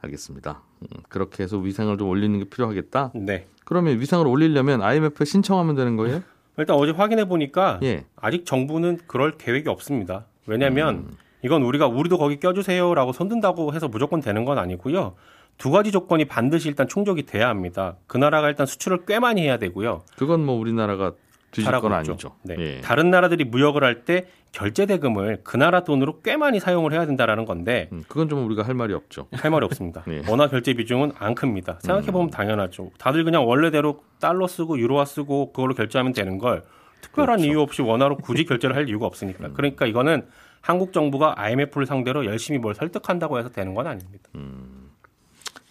알겠습니다. 0.02 0.62
음, 0.82 0.86
그렇게 1.08 1.42
해서 1.42 1.58
위상을 1.58 1.96
좀 1.98 2.08
올리는 2.08 2.38
게 2.38 2.44
필요하겠다. 2.44 3.12
네. 3.14 3.46
그러면 3.64 4.00
위상을 4.00 4.26
올리려면 4.26 4.82
IMF에 4.82 5.24
신청하면 5.24 5.74
되는 5.74 5.96
거예요? 5.96 6.22
일단 6.56 6.76
어제 6.76 6.92
확인해 6.92 7.26
보니까 7.26 7.78
예. 7.82 8.04
아직 8.16 8.44
정부는 8.44 8.98
그럴 9.06 9.36
계획이 9.36 9.68
없습니다. 9.68 10.24
왜냐하면 10.46 10.94
음. 10.96 11.16
이건 11.44 11.62
우리가 11.62 11.86
우리도 11.86 12.18
거기 12.18 12.40
껴주세요라고 12.40 13.12
손든다고 13.12 13.74
해서 13.74 13.86
무조건 13.88 14.20
되는 14.20 14.44
건 14.44 14.58
아니고요. 14.58 15.14
두 15.56 15.70
가지 15.70 15.90
조건이 15.92 16.24
반드시 16.24 16.68
일단 16.68 16.88
충족이 16.88 17.24
돼야 17.26 17.48
합니다. 17.48 17.96
그 18.06 18.16
나라가 18.16 18.48
일단 18.48 18.66
수출을 18.66 19.04
꽤 19.06 19.18
많이 19.18 19.42
해야 19.42 19.58
되고요. 19.58 20.02
그건 20.16 20.44
뭐 20.44 20.56
우리나라가 20.56 21.12
뒤질 21.50 21.72
건. 21.80 21.92
아니죠. 21.92 22.36
네. 22.42 22.54
예. 22.58 22.80
다른 22.80 23.10
나라들이 23.10 23.44
무역을 23.44 23.82
할 23.84 24.04
때 24.04 24.26
결제 24.52 24.86
대금을 24.86 25.40
그 25.44 25.56
나라 25.56 25.84
돈으로 25.84 26.20
꽤 26.22 26.36
많이 26.36 26.58
사용을 26.60 26.92
해야 26.92 27.04
된다라는 27.04 27.44
건데 27.44 27.88
음, 27.92 28.02
그건 28.08 28.28
좀 28.30 28.46
우리가 28.46 28.62
할 28.62 28.74
말이 28.74 28.94
없죠. 28.94 29.26
할 29.32 29.50
말이 29.50 29.64
없습니다. 29.66 30.02
네. 30.08 30.22
원화 30.28 30.48
결제 30.48 30.72
비중은 30.72 31.12
안 31.18 31.34
큽니다. 31.34 31.78
생각해 31.82 32.10
보면 32.10 32.30
당연하죠. 32.30 32.90
다들 32.98 33.24
그냥 33.24 33.46
원래대로 33.46 34.02
달러 34.20 34.46
쓰고 34.46 34.78
유로화 34.78 35.04
쓰고 35.04 35.52
그걸로 35.52 35.74
결제하면 35.74 36.12
되는 36.14 36.38
걸 36.38 36.64
특별한 37.02 37.36
그렇죠. 37.38 37.50
이유 37.52 37.60
없이 37.60 37.82
원화로 37.82 38.16
굳이 38.18 38.44
결제를 38.44 38.74
할 38.74 38.88
이유가 38.88 39.06
없으니까. 39.06 39.50
그러니까 39.52 39.86
이거는 39.86 40.26
한국 40.60 40.92
정부가 40.92 41.34
IMF를 41.36 41.86
상대로 41.86 42.24
열심히 42.24 42.58
뭘 42.58 42.74
설득한다고 42.74 43.38
해서 43.38 43.50
되는 43.50 43.74
건 43.74 43.86
아닙니다. 43.86 44.28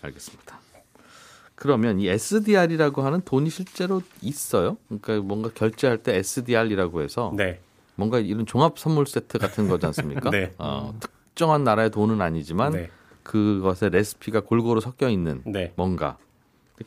알겠습니다. 0.03 0.59
그러면 1.57 1.99
이 1.99 2.07
SDR이라고 2.07 3.01
하는 3.01 3.19
돈이 3.21 3.49
실제로 3.49 4.03
있어요? 4.21 4.77
그러니까 4.87 5.17
뭔가 5.27 5.49
결제할 5.49 5.97
때 5.97 6.15
SDR이라고 6.17 7.01
해서 7.01 7.33
네. 7.35 7.59
뭔가 7.95 8.19
이런 8.19 8.45
종합 8.45 8.77
선물 8.77 9.07
세트 9.07 9.39
같은 9.39 9.67
거지 9.67 9.87
않습니까? 9.87 10.29
네. 10.31 10.53
어, 10.59 10.93
특정한 10.99 11.63
나라의 11.63 11.89
돈은 11.89 12.21
아니지만 12.21 12.73
네. 12.73 12.89
그것의 13.23 13.89
레시피가 13.89 14.41
골고루 14.41 14.81
섞여 14.81 15.09
있는 15.09 15.41
네. 15.47 15.73
뭔가 15.75 16.17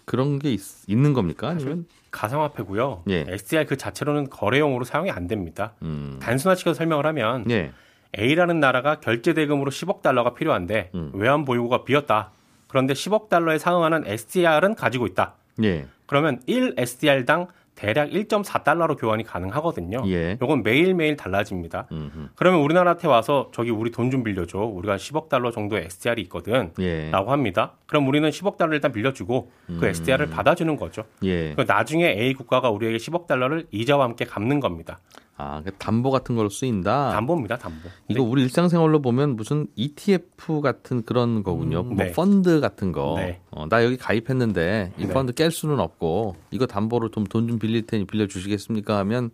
그런 0.05 0.39
게 0.39 0.53
있, 0.53 0.61
는 0.89 1.15
겁니까? 1.15 1.49
아니면 1.49 1.87
가상화폐고요. 2.13 3.03
예. 3.11 3.25
SDR 3.29 3.67
그 3.67 3.77
자체로는 3.77 4.31
거래용으로 4.31 4.85
사용이 4.85 5.11
안 5.11 5.27
됩니다. 5.27 5.75
음, 5.83 6.21
단순화시켜서 6.23 6.79
설명을 6.79 7.07
하면 7.07 7.51
예, 7.51 7.73
A라는 8.17 8.61
나라가 8.61 9.01
결제 9.01 9.35
대금으로 9.35 9.73
10억 9.73 10.01
달러가 10.03 10.35
필요한데 10.35 10.91
음. 10.95 11.11
외환 11.15 11.45
보유고가 11.45 11.83
비었다. 11.83 12.31
그런데 12.71 12.95
10억 12.95 13.29
달러에 13.29 13.59
상응하는 13.59 14.05
SDR은 14.07 14.75
가지고 14.77 15.07
있다. 15.07 15.35
예, 15.65 15.87
그러면 16.07 16.41
1 16.47 16.75
SDR당 16.79 17.49
대략 17.75 18.11
1.4달러로 18.11 18.99
교환이 18.99 19.25
가능하거든요. 19.25 20.03
예. 20.07 20.37
요건 20.43 20.63
매일매일 20.63 21.17
달라집니다. 21.17 21.87
음, 21.93 22.29
그러면 22.37 22.61
우리나라한테 22.61 23.09
와서 23.09 23.49
저기 23.55 23.71
우리 23.71 23.91
돈 23.91 24.11
좀 24.11 24.23
빌려줘. 24.23 24.59
우리가 24.59 24.97
10억 24.97 25.29
달러 25.31 25.51
정도의 25.51 25.85
SDR이 25.87 26.21
있거든. 26.23 26.73
예, 26.79 27.11
라고 27.11 27.33
합니다. 27.33 27.73
그럼 27.87 28.07
우리는 28.07 28.29
10억 28.29 28.57
달러를 28.59 28.77
일단 28.77 28.93
빌려주고 28.93 29.51
그 29.67 29.73
음. 29.73 29.85
SDR을 29.85 30.29
받아주는 30.29 30.77
거죠. 30.77 31.05
예. 31.25 31.55
그 31.55 31.63
나중에 31.67 32.05
A 32.07 32.35
국가가 32.35 32.69
우리에게 32.71 32.99
10억 32.99 33.27
달러를 33.27 33.67
이자와 33.71 34.05
함께 34.05 34.27
갚는 34.27 34.61
겁니다. 34.61 35.01
아, 35.41 35.63
그 35.65 35.71
담보 35.73 36.11
같은 36.11 36.37
걸로 36.37 36.51
쓰인다. 36.51 37.13
담보입니다, 37.13 37.57
담보. 37.57 37.89
이거 38.09 38.23
우리 38.23 38.43
일상생활로 38.43 39.01
보면 39.01 39.37
무슨 39.37 39.67
ETF 39.75 40.61
같은 40.61 41.03
그런 41.05 41.43
거군요. 41.43 41.81
음, 41.81 41.95
뭐 41.95 42.05
네. 42.05 42.13
펀드 42.13 42.61
같은 42.61 42.93
거. 42.93 43.15
네. 43.17 43.41
어, 43.51 43.67
나 43.69 43.83
여기 43.85 43.97
가입했는데 43.97 44.93
이 44.99 45.07
네. 45.07 45.13
펀드 45.15 45.33
깰 45.33 45.51
수는 45.51 45.81
없고 45.81 46.37
이거 46.51 46.67
담보로 46.67 47.11
좀 47.11 47.25
돈 47.25 47.49
좀 47.49 47.59
빌릴 47.59 47.87
테니 47.87 48.05
빌려 48.07 48.27
주시겠습니까? 48.27 48.99
하면 48.99 49.31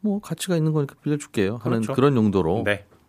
뭐 0.00 0.20
가치가 0.20 0.56
있는 0.56 0.72
거니까 0.72 0.94
빌려 1.02 1.16
줄게요. 1.16 1.58
하는 1.62 1.80
그렇죠. 1.80 1.94
그런 1.94 2.16
용도로. 2.16 2.64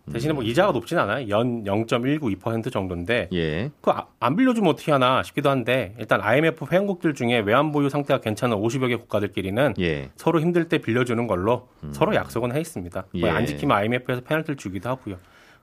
네. 0.07 0.13
대신에 0.13 0.33
뭐 0.33 0.43
이자가 0.43 0.71
높진 0.71 0.97
않아요. 0.97 1.27
연 1.29 1.63
0.192% 1.65 2.71
정도인데 2.71 3.29
예. 3.33 3.71
그안 3.81 4.35
빌려주면 4.35 4.71
어떻게 4.71 4.91
하나 4.91 5.21
싶기도 5.21 5.49
한데 5.49 5.93
일단 5.99 6.21
IMF 6.21 6.65
회원국들 6.71 7.13
중에 7.13 7.39
외환 7.39 7.71
보유 7.71 7.89
상태가 7.89 8.21
괜찮은 8.21 8.57
50여 8.57 8.87
개 8.87 8.95
국가들끼리는 8.95 9.73
예. 9.79 10.09
서로 10.15 10.39
힘들 10.39 10.69
때 10.69 10.77
빌려주는 10.77 11.27
걸로 11.27 11.67
서로 11.91 12.15
약속은 12.15 12.55
해 12.55 12.61
있습니다. 12.61 13.05
예. 13.15 13.29
안 13.29 13.45
지키면 13.45 13.75
IMF에서 13.75 14.21
페널티를 14.21 14.55
주기도 14.55 14.89
하고요. 14.89 15.17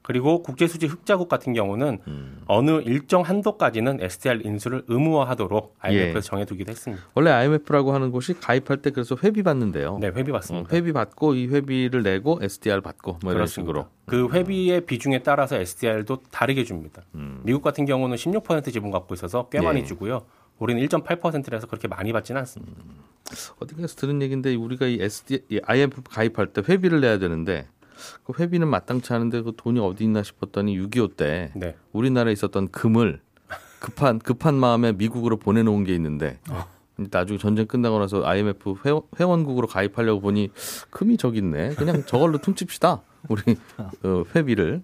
그리고 0.04 0.42
국제수지 0.42 0.86
흑자국 0.86 1.30
같은 1.30 1.54
경우는 1.54 1.98
음. 2.06 2.42
어느 2.46 2.82
일정 2.84 3.22
한도까지는 3.22 4.02
SDR 4.02 4.42
인수를 4.44 4.84
의무화하도록 4.86 5.76
IMF에서 5.78 6.18
예. 6.18 6.20
정해두기도 6.20 6.70
했습니다. 6.70 7.02
원래 7.14 7.30
IMF라고 7.30 7.94
하는 7.94 8.10
곳이 8.10 8.34
가입할 8.34 8.82
때 8.82 8.90
그래서 8.90 9.16
회비 9.24 9.42
받는데요. 9.42 9.96
네, 10.02 10.08
회비 10.08 10.30
어, 10.30 10.34
받습니다. 10.34 10.68
회비 10.76 10.92
받고 10.92 11.36
이 11.36 11.46
회비를 11.46 12.02
내고 12.02 12.38
SDR 12.42 12.82
받고 12.82 13.20
뭐 13.22 13.32
이런. 13.32 13.46
식으로. 13.46 13.86
그 14.04 14.28
회비의 14.30 14.82
비중에 14.82 15.22
따라서 15.22 15.56
SDR도 15.56 16.18
다르게 16.30 16.64
줍니다. 16.64 17.02
음. 17.14 17.40
미국 17.42 17.62
같은 17.62 17.86
경우는 17.86 18.16
16% 18.16 18.70
지분 18.74 18.90
갖고 18.90 19.14
있어서 19.14 19.48
꽤 19.48 19.56
예. 19.56 19.62
많이 19.62 19.86
주고요. 19.86 20.26
우리는 20.58 20.86
1.8%라서 20.86 21.66
그렇게 21.66 21.88
많이 21.88 22.12
받지는 22.12 22.40
않습니다. 22.40 22.82
어디가서 23.58 23.96
들은 23.96 24.20
얘기인데 24.20 24.54
우리가 24.54 24.86
이 24.86 24.98
SD, 25.00 25.44
이 25.48 25.60
IMF 25.64 26.02
가입할 26.02 26.48
때 26.48 26.62
회비를 26.68 27.00
내야 27.00 27.18
되는데 27.18 27.66
그 28.24 28.32
회비는 28.38 28.68
마땅치 28.68 29.12
않은데 29.12 29.42
그 29.42 29.52
돈이 29.56 29.80
어디 29.80 30.04
있나 30.04 30.22
싶었더니 30.22 30.78
6.25때 30.78 31.50
네. 31.54 31.76
우리나라에 31.92 32.32
있었던 32.32 32.70
금을 32.70 33.20
급한 33.80 34.18
급한 34.18 34.54
마음에 34.54 34.92
미국으로 34.92 35.36
보내놓은 35.36 35.84
게 35.84 35.94
있는데 35.94 36.38
나중에 36.96 37.38
전쟁 37.38 37.66
끝나고 37.66 37.98
나서 37.98 38.24
IMF 38.24 38.76
회원, 38.84 39.02
회원 39.18 39.44
국으로 39.44 39.66
가입하려고 39.66 40.20
보니 40.20 40.50
금이 40.90 41.16
저기 41.16 41.38
있네. 41.38 41.74
그냥 41.74 42.04
저걸로 42.06 42.38
퉁칩시다. 42.38 43.02
우리 43.28 43.56
어, 44.02 44.24
회비를 44.34 44.82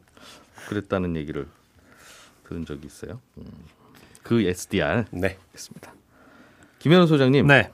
그랬다는 0.68 1.16
얘기를 1.16 1.46
들은 2.48 2.64
적이 2.64 2.86
있어요. 2.86 3.20
음. 3.38 3.44
그 4.22 4.42
SDR 4.42 5.04
네. 5.12 5.38
했습니다. 5.54 5.94
김현우 6.80 7.06
소장님, 7.06 7.46
네. 7.46 7.70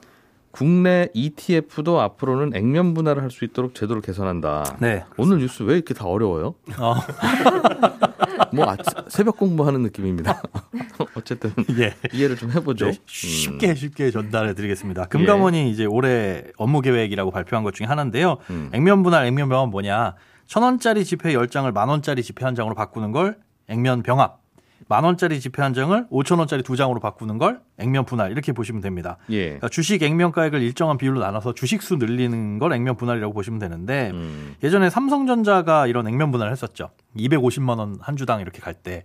국내 0.57 1.09
ETF도 1.13 2.01
앞으로는 2.01 2.57
액면 2.57 2.95
분할을 2.95 3.23
할 3.23 3.31
수 3.31 3.45
있도록 3.45 3.75
제도를 3.75 4.01
개선한다. 4.01 4.77
네. 4.81 5.05
오늘 5.19 5.39
뉴스 5.39 5.63
왜 5.63 5.75
이렇게 5.75 5.93
다 5.93 6.07
어려워요? 6.07 6.55
어, 6.79 6.95
뭐 8.55 8.65
아, 8.71 8.77
새벽 9.09 9.37
공부하는 9.37 9.83
느낌입니다. 9.83 10.41
어쨌든 11.15 11.53
예. 11.79 11.95
이해를 12.15 12.37
좀 12.37 12.51
해보죠. 12.53 12.87
음. 12.87 12.93
네, 12.93 12.99
쉽게 13.07 13.75
쉽게 13.75 14.11
전달해 14.11 14.55
드리겠습니다. 14.55 15.07
금감원이 15.07 15.71
이제 15.71 15.85
올해 15.85 16.45
업무 16.57 16.81
계획이라고 16.81 17.31
발표한 17.31 17.63
것 17.63 17.75
중에 17.75 17.87
하나인데요. 17.87 18.39
음. 18.49 18.71
액면 18.73 19.03
분할, 19.03 19.27
액면 19.27 19.51
병합 19.51 19.69
뭐냐? 19.69 20.15
천 20.47 20.63
원짜리 20.63 21.05
지폐 21.05 21.35
10장을 21.35 21.71
만 21.73 21.89
원짜리 21.91 22.23
지폐 22.23 22.45
한 22.47 22.55
장으로 22.55 22.75
바꾸는 22.75 23.13
걸 23.13 23.37
액면 23.69 24.03
병합. 24.03 24.41
만 24.89 25.05
원짜리 25.05 25.41
지폐 25.41 25.63
한 25.63 25.75
장을 25.75 26.07
5천 26.11 26.39
원짜리 26.39 26.63
두 26.63 26.77
장으로 26.77 27.01
바꾸는 27.01 27.39
걸 27.39 27.61
액면 27.79 28.05
분할 28.05 28.31
이렇게 28.31 28.53
보시면 28.53 28.81
됩니다. 28.83 29.17
예. 29.31 29.45
그러니까 29.45 29.69
주식 29.69 30.03
액면 30.03 30.33
가액을 30.33 30.61
일정한 30.63 30.97
비율로 30.99 31.21
나눠서 31.21 31.55
주식 31.55 31.83
수 31.83 31.97
늘리는 31.97 32.59
걸 32.59 32.73
액면 32.73 32.97
분할이라고 32.97 33.33
보시면 33.35 33.59
되는데 33.59 34.11
음. 34.13 34.55
예전에 34.63 34.91
삼성전자가 34.91 35.87
이런 35.87 36.07
액면 36.07 36.31
분할을 36.31 36.53
했었죠. 36.53 36.91
250만 37.17 37.79
원 37.79 37.97
한 38.01 38.17
주당 38.17 38.41
이렇게 38.41 38.61
갈 38.61 38.75
때 38.75 39.05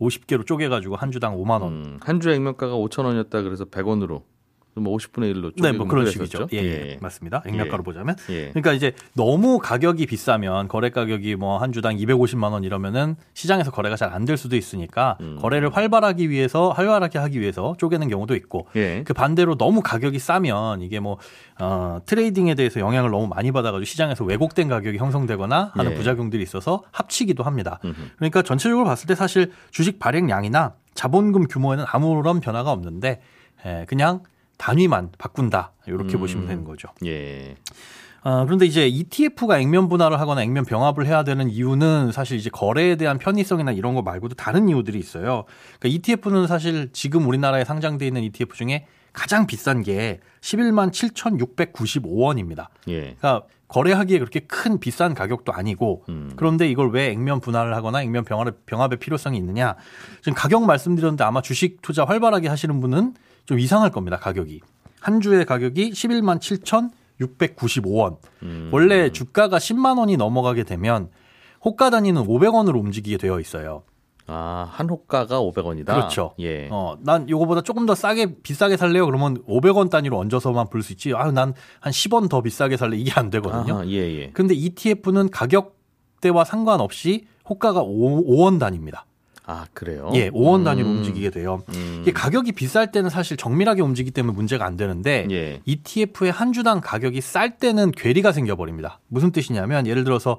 50개로 0.00 0.44
쪼개가지고 0.44 0.96
한 0.96 1.10
주당 1.12 1.36
5만 1.36 1.60
원. 1.62 1.72
음, 1.72 1.98
한주 2.02 2.30
액면가가 2.30 2.74
5천 2.74 3.04
원이었다 3.04 3.42
그래서 3.42 3.64
100원으로 3.66 4.22
뭐 4.74 4.96
50분의 4.96 5.34
1로 5.34 5.52
네, 5.60 5.72
뭐 5.72 5.86
그런 5.86 6.06
식이죠. 6.06 6.48
예, 6.52 6.58
예. 6.58 6.62
예. 6.92 6.98
맞습니다. 7.00 7.42
액면가로 7.46 7.82
예. 7.82 7.84
보자면. 7.84 8.16
예. 8.30 8.48
그러니까 8.50 8.72
이제 8.72 8.92
너무 9.14 9.58
가격이 9.58 10.06
비싸면 10.06 10.68
거래 10.68 10.90
가격이 10.90 11.36
뭐 11.36 11.58
한 11.58 11.72
주당 11.72 11.96
250만 11.96 12.52
원 12.52 12.64
이러면은 12.64 13.16
시장에서 13.34 13.70
거래가 13.70 13.96
잘 13.96 14.12
안 14.14 14.24
될 14.24 14.36
수도 14.36 14.56
있으니까 14.56 15.16
음. 15.20 15.36
거래를 15.40 15.74
활발하기 15.76 16.30
위해서 16.30 16.70
활발하게 16.70 17.18
하기 17.18 17.40
위해서 17.40 17.74
쪼개는 17.78 18.08
경우도 18.08 18.34
있고 18.36 18.66
예. 18.76 19.02
그 19.04 19.12
반대로 19.12 19.56
너무 19.56 19.82
가격이 19.82 20.18
싸면 20.18 20.80
이게 20.82 21.00
뭐 21.00 21.18
어, 21.60 22.00
트레이딩에 22.06 22.54
대해서 22.54 22.80
영향을 22.80 23.10
너무 23.10 23.26
많이 23.26 23.52
받아가지고 23.52 23.84
시장에서 23.84 24.24
왜곡된 24.24 24.68
가격이 24.68 24.96
형성되거나 24.98 25.72
하는 25.74 25.92
예. 25.92 25.94
부작용들이 25.96 26.42
있어서 26.42 26.82
합치기도 26.92 27.42
합니다. 27.42 27.78
음흠. 27.84 27.94
그러니까 28.16 28.42
전체적으로 28.42 28.86
봤을 28.86 29.06
때 29.06 29.14
사실 29.14 29.52
주식 29.70 29.98
발행량이나 29.98 30.74
자본금 30.94 31.46
규모에는 31.48 31.84
아무런 31.88 32.40
변화가 32.40 32.70
없는데 32.70 33.20
예, 33.66 33.84
그냥 33.88 34.20
단위만 34.62 35.10
바꾼다 35.18 35.72
이렇게 35.88 36.16
음. 36.16 36.20
보시면 36.20 36.46
되는 36.46 36.62
거죠. 36.62 36.88
예. 37.04 37.56
아, 38.22 38.44
그런데 38.44 38.64
이제 38.64 38.86
ETF가 38.86 39.58
액면 39.58 39.88
분할을 39.88 40.20
하거나 40.20 40.44
액면 40.44 40.64
병합을 40.64 41.04
해야 41.04 41.24
되는 41.24 41.50
이유는 41.50 42.12
사실 42.12 42.38
이제 42.38 42.48
거래에 42.48 42.94
대한 42.94 43.18
편의성이나 43.18 43.72
이런 43.72 43.96
거 43.96 44.02
말고도 44.02 44.36
다른 44.36 44.68
이유들이 44.68 45.00
있어요. 45.00 45.46
그러니까 45.80 45.88
ETF는 45.88 46.46
사실 46.46 46.90
지금 46.92 47.26
우리나라에 47.26 47.64
상장돼 47.64 48.06
있는 48.06 48.22
ETF 48.22 48.54
중에 48.54 48.86
가장 49.12 49.48
비싼 49.48 49.82
게 49.82 50.20
11만 50.40 50.92
7,695원입니다. 50.92 52.68
예. 52.86 53.16
그러니까 53.18 53.42
거래하기에 53.66 54.20
그렇게 54.20 54.40
큰 54.40 54.78
비싼 54.78 55.12
가격도 55.12 55.52
아니고 55.52 56.04
음. 56.08 56.30
그런데 56.36 56.68
이걸 56.68 56.92
왜 56.92 57.08
액면 57.10 57.40
분할을 57.40 57.74
하거나 57.74 58.00
액면 58.02 58.22
병합의, 58.22 58.52
병합의 58.66 59.00
필요성이 59.00 59.38
있느냐? 59.38 59.74
지금 60.18 60.34
가격 60.34 60.64
말씀드렸는데 60.66 61.24
아마 61.24 61.42
주식 61.42 61.82
투자 61.82 62.04
활발하게 62.04 62.46
하시는 62.46 62.80
분은 62.80 63.14
좀 63.46 63.58
이상할 63.58 63.90
겁니다. 63.90 64.16
가격이 64.18 64.60
한 65.00 65.20
주의 65.20 65.44
가격이 65.44 65.90
11만 65.90 66.38
7,695원. 67.18 68.16
음. 68.42 68.70
원래 68.72 69.10
주가가 69.10 69.58
10만 69.58 69.98
원이 69.98 70.16
넘어가게 70.16 70.64
되면 70.64 71.08
호가 71.64 71.90
단위는 71.90 72.22
500원으로 72.26 72.76
움직이게 72.80 73.16
되어 73.18 73.40
있어요. 73.40 73.82
아, 74.28 74.68
한 74.70 74.88
호가가 74.88 75.40
500원이다. 75.40 75.86
그렇죠. 75.86 76.32
예. 76.38 76.68
어, 76.70 76.96
난 77.00 77.28
요거보다 77.28 77.62
조금 77.62 77.86
더 77.86 77.94
싸게 77.94 78.36
비싸게 78.42 78.76
살래요. 78.76 79.04
그러면 79.06 79.42
500원 79.44 79.90
단위로 79.90 80.16
얹어서만 80.16 80.70
불수 80.70 80.92
있지. 80.92 81.12
아, 81.14 81.30
난 81.32 81.54
한 81.80 81.92
10원 81.92 82.28
더 82.30 82.40
비싸게 82.40 82.76
살래. 82.76 82.96
이게 82.96 83.10
안 83.14 83.30
되거든요. 83.30 83.74
아하, 83.74 83.86
예, 83.88 83.96
예. 83.96 84.30
근데 84.30 84.54
ETF는 84.54 85.30
가격대와 85.30 86.44
상관없이 86.44 87.26
호가가 87.48 87.82
5, 87.82 88.40
원 88.40 88.58
단위입니다. 88.60 89.06
아, 89.44 89.66
그래요? 89.74 90.10
예, 90.14 90.30
5원 90.30 90.60
음. 90.60 90.64
단위로 90.64 90.88
움직이게 90.88 91.30
돼요. 91.30 91.62
음. 91.74 91.98
이게 92.02 92.12
가격이 92.12 92.52
비쌀 92.52 92.92
때는 92.92 93.10
사실 93.10 93.36
정밀하게 93.36 93.82
움직이기 93.82 94.12
때문에 94.12 94.34
문제가 94.34 94.64
안 94.64 94.76
되는데 94.76 95.26
예. 95.30 95.60
ETF의 95.64 96.30
한 96.30 96.52
주당 96.52 96.80
가격이 96.80 97.20
쌀 97.20 97.58
때는 97.58 97.90
괴리가 97.92 98.32
생겨버립니다. 98.32 99.00
무슨 99.08 99.32
뜻이냐면 99.32 99.86
예를 99.86 100.04
들어서 100.04 100.38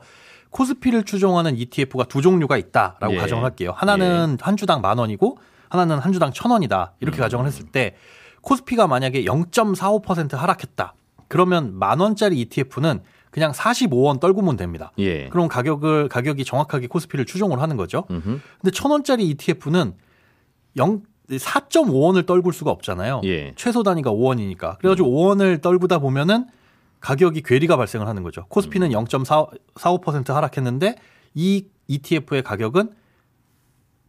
코스피를 0.51 1.03
추종하는 1.03 1.57
ETF가 1.57 2.05
두 2.05 2.21
종류가 2.21 2.57
있다라고 2.57 3.15
예. 3.15 3.17
가정을 3.17 3.43
할게요. 3.43 3.73
하나는 3.75 4.37
한 4.39 4.55
주당 4.55 4.81
만 4.81 4.97
원이고 4.97 5.37
하나는 5.69 5.99
한 5.99 6.13
주당 6.13 6.31
천 6.31 6.51
원이다. 6.51 6.93
이렇게 7.01 7.17
음. 7.17 7.21
가정을 7.21 7.45
했을 7.45 7.65
때 7.65 7.95
코스피가 8.41 8.87
만약에 8.87 9.23
0.45% 9.23 10.35
하락했다. 10.35 10.93
그러면 11.27 11.73
만 11.77 11.99
원짜리 11.99 12.39
ETF는 12.41 13.01
그냥 13.33 13.51
45원 13.51 14.19
떨구면 14.19 14.57
됩니다. 14.57 14.91
예. 14.99 15.27
그럼 15.29 15.47
가격을 15.47 16.07
가격이 16.07 16.45
정확하게 16.45 16.85
코스피를 16.85 17.25
추종을 17.25 17.61
하는 17.61 17.77
거죠. 17.77 18.05
음흠. 18.11 18.39
근데 18.61 18.71
천 18.71 18.91
원짜리 18.91 19.27
ETF는 19.29 19.95
0 20.77 21.01
4.5원을 21.29 22.27
떨굴 22.27 22.53
수가 22.53 22.69
없잖아요. 22.69 23.21
예. 23.23 23.53
최소 23.55 23.81
단위가 23.81 24.11
5원이니까. 24.11 24.77
그래가지고 24.77 25.09
5원을 25.09 25.61
떨구다 25.61 25.97
보면은 25.97 26.45
가격이 26.99 27.41
괴리가 27.41 27.75
발생을 27.75 28.07
하는 28.07 28.21
거죠. 28.21 28.45
코스피는 28.49 28.89
0.45% 28.89 30.31
하락했는데 30.31 30.95
이 31.33 31.65
ETF의 31.87 32.43
가격은 32.43 32.91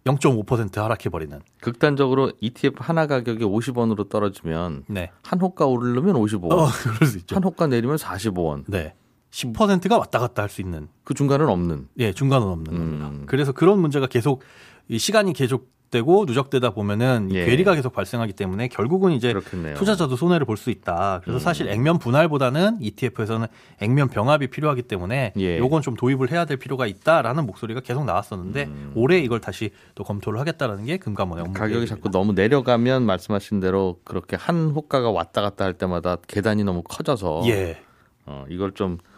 0.5% 0.04 0.74
하락해버리는. 0.74 1.40
극단적으로 1.62 2.32
ETF 2.40 2.76
하나 2.80 3.06
가격이 3.06 3.42
50원으로 3.44 4.10
떨어지면 4.10 4.84
네. 4.88 5.10
한 5.22 5.40
호가 5.40 5.64
오르려면 5.64 6.16
55원, 6.16 6.52
어, 6.52 6.66
그럴 6.66 7.08
수 7.08 7.16
있죠. 7.18 7.36
한 7.36 7.42
호가 7.42 7.68
내리면 7.68 7.96
45원. 7.96 8.64
네. 8.66 8.94
10%가 9.34 9.98
왔다 9.98 10.20
갔다 10.20 10.42
할 10.42 10.48
수 10.48 10.60
있는. 10.60 10.86
그 11.02 11.12
중간은 11.14 11.48
없는. 11.48 11.88
예, 11.98 12.12
중간은 12.12 12.46
없는 12.46 12.72
음. 12.72 12.78
겁니다. 13.00 13.26
그래서 13.26 13.50
그런 13.52 13.80
문제가 13.80 14.06
계속 14.06 14.42
이 14.88 14.96
시간이 14.98 15.32
계속되고 15.32 16.24
누적되다 16.26 16.70
보면은 16.70 17.30
이 17.32 17.34
예. 17.34 17.44
괴리가 17.44 17.74
계속 17.74 17.92
발생하기 17.92 18.34
때문에 18.34 18.68
결국은 18.68 19.10
이제 19.10 19.32
그렇겠네요. 19.32 19.74
투자자도 19.74 20.14
손해를 20.14 20.46
볼 20.46 20.56
수 20.56 20.70
있다. 20.70 21.20
그래서 21.24 21.38
음. 21.38 21.40
사실 21.40 21.68
액면 21.68 21.98
분할보다는 21.98 22.78
ETF에서는 22.80 23.48
액면 23.80 24.08
병합이 24.08 24.46
필요하기 24.48 24.82
때문에 24.82 25.32
예. 25.36 25.58
요건 25.58 25.82
좀 25.82 25.96
도입을 25.96 26.30
해야 26.30 26.44
될 26.44 26.56
필요가 26.56 26.86
있다라는 26.86 27.44
목소리가 27.46 27.80
계속 27.80 28.04
나왔었는데 28.04 28.64
음. 28.66 28.92
올해 28.94 29.18
이걸 29.18 29.40
다시 29.40 29.70
또 29.96 30.04
검토를 30.04 30.38
하겠다라는 30.38 30.84
게 30.84 30.96
금감원의 30.98 31.42
업무 31.42 31.54
가격이 31.54 31.72
계획입니다. 31.72 31.96
자꾸 31.96 32.10
너무 32.10 32.34
내려가면 32.34 33.04
말씀하신 33.04 33.58
대로 33.58 33.98
그렇게 34.04 34.36
한 34.36 34.70
호가가 34.70 35.10
왔다 35.10 35.42
갔다 35.42 35.64
할 35.64 35.72
때마다 35.74 36.18
계단이 36.28 36.62
너무 36.62 36.82
커져서 36.84 37.42
예. 37.46 37.78
어, 38.26 38.44
이걸 38.48 38.72
좀 38.72 38.92
어, 38.94 39.13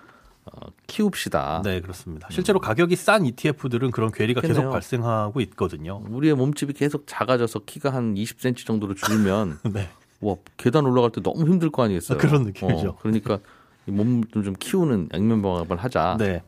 키웁시다. 0.86 1.62
네, 1.64 1.80
그렇습니다. 1.80 2.28
실제로 2.30 2.60
가격이 2.60 2.96
싼 2.96 3.24
ETF들은 3.26 3.90
그런 3.90 4.10
괴리가 4.12 4.40
계속 4.40 4.52
그렇겠네요. 4.54 4.70
발생하고 4.72 5.40
있거든요. 5.42 6.02
우리의 6.08 6.34
몸집이 6.34 6.72
계속 6.74 7.04
작아져서 7.06 7.60
키가 7.66 7.90
한 7.92 8.14
20cm 8.14 8.66
정도로 8.66 8.94
줄면 8.94 9.58
네. 9.72 9.88
와 10.20 10.36
계단 10.56 10.86
올라갈 10.86 11.10
때 11.10 11.20
너무 11.22 11.46
힘들 11.46 11.70
거 11.70 11.82
아니겠어요? 11.84 12.16
아, 12.18 12.20
그런 12.20 12.44
느낌이죠. 12.44 12.88
어, 12.90 12.96
그러니까 13.00 13.38
몸 13.86 14.22
좀 14.32 14.54
키우는 14.58 15.10
액면방합을 15.12 15.76
하자. 15.76 16.16
네. 16.18 16.42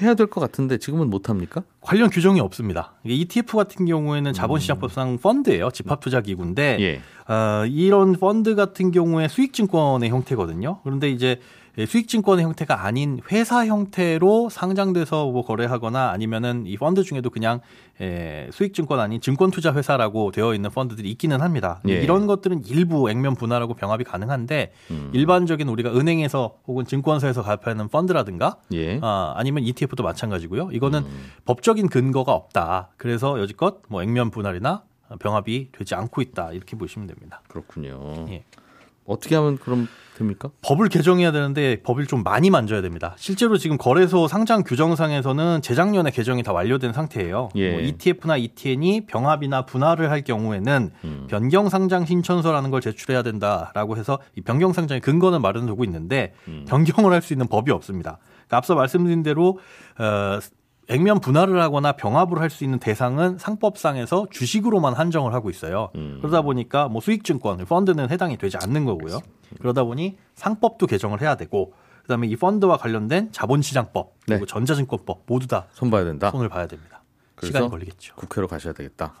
해야 0.00 0.14
될 0.14 0.26
것 0.26 0.40
같은데 0.40 0.78
지금은 0.78 1.10
못 1.10 1.28
합니까? 1.28 1.62
관련 1.82 2.08
규정이 2.08 2.40
없습니다. 2.40 2.94
ETF 3.04 3.58
같은 3.58 3.84
경우에는 3.84 4.32
자본시장법상 4.32 5.18
펀드예요. 5.18 5.70
집합투자기구인데 5.70 6.78
예. 6.80 7.00
어, 7.32 7.66
이런 7.66 8.12
펀드 8.14 8.54
같은 8.54 8.90
경우에 8.90 9.28
수익증권의 9.28 10.08
형태거든요. 10.08 10.80
그런데 10.82 11.10
이제 11.10 11.40
수익증권의 11.78 12.44
형태가 12.44 12.84
아닌 12.84 13.20
회사 13.30 13.64
형태로 13.66 14.50
상장돼서 14.50 15.30
뭐 15.30 15.42
거래하거나 15.44 16.10
아니면은 16.10 16.66
이 16.66 16.76
펀드 16.76 17.02
중에도 17.02 17.30
그냥 17.30 17.60
에, 18.00 18.48
수익증권 18.52 19.00
아닌 19.00 19.20
증권투자회사라고 19.20 20.32
되어 20.32 20.54
있는 20.54 20.70
펀드들이 20.70 21.10
있기는 21.12 21.40
합니다. 21.40 21.80
예. 21.88 22.02
이런 22.02 22.26
것들은 22.26 22.66
일부 22.66 23.10
액면 23.10 23.34
분할하고 23.34 23.74
병합이 23.74 24.04
가능한데 24.04 24.72
음. 24.90 25.10
일반적인 25.14 25.68
우리가 25.68 25.90
은행에서 25.96 26.58
혹은 26.66 26.84
증권사에서 26.84 27.42
가입하는 27.42 27.88
펀드라든가 27.88 28.56
예. 28.74 28.98
아, 29.02 29.32
아니면 29.36 29.62
ETF도 29.62 30.02
마찬가지고요. 30.02 30.70
이거는 30.72 31.00
음. 31.00 31.30
법적인 31.46 31.88
근거가 31.88 32.32
없다. 32.32 32.90
그래서 32.98 33.40
여지껏 33.40 33.82
뭐 33.88 34.02
액면 34.02 34.30
분할이나 34.30 34.82
병합이 35.18 35.68
되지 35.72 35.94
않고 35.94 36.20
있다. 36.22 36.52
이렇게 36.52 36.76
보시면 36.76 37.06
됩니다. 37.06 37.40
그렇군요. 37.48 38.26
예. 38.28 38.44
어떻게 39.04 39.34
하면 39.36 39.58
그럼 39.58 39.88
됩니까? 40.16 40.50
법을 40.60 40.88
개정해야 40.88 41.32
되는데 41.32 41.82
법을 41.82 42.06
좀 42.06 42.22
많이 42.22 42.50
만져야 42.50 42.82
됩니다. 42.82 43.14
실제로 43.16 43.56
지금 43.56 43.78
거래소 43.78 44.28
상장 44.28 44.62
규정상에서는 44.62 45.62
재작년에 45.62 46.10
개정이 46.10 46.42
다 46.42 46.52
완료된 46.52 46.92
상태예요. 46.92 47.48
예. 47.56 47.70
뭐 47.72 47.80
ETF나 47.80 48.36
ETN이 48.36 49.06
병합이나 49.06 49.64
분할을 49.64 50.10
할 50.10 50.22
경우에는 50.22 50.90
음. 51.04 51.26
변경 51.30 51.68
상장 51.70 52.04
신청서라는 52.04 52.70
걸 52.70 52.80
제출해야 52.82 53.22
된다라고 53.22 53.96
해서 53.96 54.18
이 54.36 54.42
변경 54.42 54.72
상장의 54.72 55.00
근거는 55.00 55.40
마련되고 55.40 55.82
있는데 55.84 56.34
음. 56.46 56.66
변경을 56.68 57.12
할 57.12 57.22
수 57.22 57.32
있는 57.32 57.46
법이 57.46 57.70
없습니다. 57.70 58.18
그러니까 58.48 58.56
앞서 58.58 58.74
말씀드린 58.74 59.22
대로 59.22 59.58
어, 59.98 60.38
액면 60.92 61.20
분할을 61.20 61.60
하거나 61.60 61.92
병합을 61.92 62.40
할 62.40 62.50
수 62.50 62.64
있는 62.64 62.78
대상은 62.78 63.38
상법상에서 63.38 64.26
주식으로만 64.30 64.92
한정을 64.94 65.32
하고 65.32 65.48
있어요. 65.48 65.90
음. 65.94 66.18
그러다 66.20 66.42
보니까 66.42 66.88
뭐 66.88 67.00
수익증권, 67.00 67.64
펀드는 67.64 68.10
해당이 68.10 68.36
되지 68.36 68.58
않는 68.62 68.84
거고요. 68.84 69.20
그러다 69.60 69.84
보니 69.84 70.16
상법도 70.34 70.86
개정을 70.86 71.22
해야 71.22 71.34
되고 71.36 71.72
그다음에 72.02 72.26
이 72.26 72.36
펀드와 72.36 72.76
관련된 72.76 73.32
자본시장법 73.32 74.14
그리고 74.26 74.44
네. 74.44 74.46
전자증권법 74.46 75.22
모두 75.26 75.46
다 75.46 75.66
손 75.72 75.90
봐야 75.90 76.04
된다. 76.04 76.30
손을 76.30 76.48
봐야 76.48 76.66
됩니다. 76.66 77.02
시간이 77.42 77.68
걸리겠죠. 77.70 78.14
국회로 78.16 78.46
가셔야 78.48 78.72
되겠다. 78.74 79.14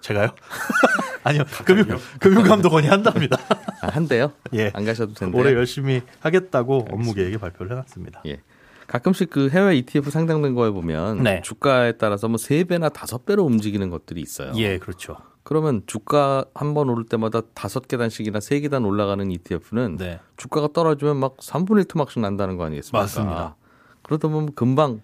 제가요? 0.00 0.28
아니요. 1.24 1.44
금융 1.64 1.98
금융감독원이 2.20 2.86
한답니다. 2.88 3.38
아, 3.80 3.88
한대요? 3.88 4.32
예. 4.52 4.70
안 4.74 4.84
가셔도 4.84 5.14
된대. 5.14 5.38
올해 5.38 5.54
열심히 5.54 6.02
하겠다고 6.20 6.88
업무 6.90 7.14
계획에 7.14 7.38
발표를 7.38 7.72
해놨습니다. 7.72 8.22
예. 8.26 8.40
가끔씩 8.86 9.30
그 9.30 9.48
해외 9.50 9.76
ETF 9.76 10.10
상장된 10.10 10.54
거에 10.54 10.70
보면 10.70 11.22
네. 11.22 11.40
주가에 11.42 11.92
따라서 11.92 12.28
뭐세 12.28 12.64
배나 12.64 12.88
다섯 12.88 13.24
배로 13.24 13.44
움직이는 13.44 13.90
것들이 13.90 14.20
있어요. 14.20 14.52
예, 14.56 14.78
그렇죠. 14.78 15.16
그러면 15.42 15.82
주가 15.86 16.44
한 16.54 16.74
번 16.74 16.88
오를 16.88 17.04
때마다 17.04 17.42
다섯 17.54 17.86
계단씩이나 17.86 18.40
세 18.40 18.60
계단 18.60 18.84
올라가는 18.84 19.30
ETF는 19.30 19.96
네. 19.98 20.20
주가가 20.36 20.68
떨어지면 20.72 21.18
막 21.18 21.36
3분의 21.36 21.80
1 21.80 21.84
토막씩 21.84 22.20
난다는 22.20 22.56
거 22.56 22.64
아니겠습니까? 22.64 22.98
맞습니다. 22.98 23.56
그러다 24.02 24.28
보면 24.28 24.54
금방 24.54 25.00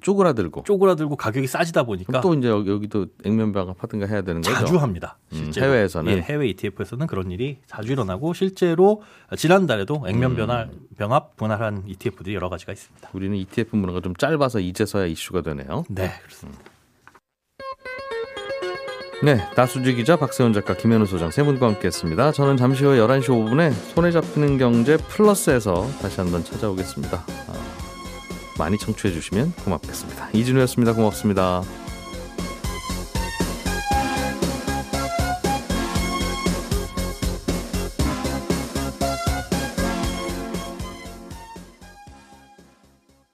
쪼그라들고 0.00 0.62
쪼그라들고 0.64 1.16
가격이 1.16 1.46
싸지다 1.46 1.82
보니까 1.84 2.20
또 2.20 2.34
이제 2.34 2.48
여기- 2.48 2.70
여기도 2.70 3.06
액면방을 3.24 3.74
하든가 3.78 4.06
해야 4.06 4.22
되는 4.22 4.40
거죠. 4.40 4.54
자주 4.54 4.76
합니다. 4.78 5.18
음, 5.32 5.36
실제로. 5.44 5.66
해외에서는? 5.66 6.12
예, 6.12 6.20
해외 6.22 6.48
ETF에서는 6.48 7.06
그런 7.06 7.30
일이 7.30 7.58
자주 7.66 7.92
일어나고 7.92 8.32
실제로 8.34 9.02
지난달에도 9.36 10.04
액면 10.08 10.36
변화, 10.36 10.66
병합 10.98 11.36
분할한 11.36 11.84
ETF들이 11.86 12.34
여러 12.34 12.48
가지가 12.48 12.72
있습니다. 12.72 13.10
우리는 13.12 13.36
ETF 13.36 13.76
문화가 13.76 14.00
좀 14.00 14.14
짧아서 14.16 14.60
이제서야 14.60 15.06
이슈가 15.06 15.42
되네요. 15.42 15.84
네, 15.88 16.10
그렇습니다. 16.22 16.60
네, 19.22 19.36
나수지 19.54 19.94
기자, 19.94 20.16
박세훈 20.16 20.54
작가, 20.54 20.74
김현우 20.74 21.04
소장 21.04 21.30
세 21.30 21.42
분과 21.42 21.66
함께했습니다. 21.66 22.32
저는 22.32 22.56
잠시 22.56 22.84
후 22.84 22.92
11시 22.92 23.26
5분에 23.28 23.70
손에 23.94 24.10
잡히는 24.12 24.56
경제 24.56 24.96
플러스에서 24.96 25.86
다시 26.00 26.20
한번 26.22 26.42
찾아오겠습니다. 26.42 27.22
아, 28.54 28.58
많이 28.58 28.78
청취해 28.78 29.12
주시면 29.12 29.52
고맙겠습니다. 29.64 30.30
이진우였습니다. 30.32 30.92
고맙습니다. 30.94 31.62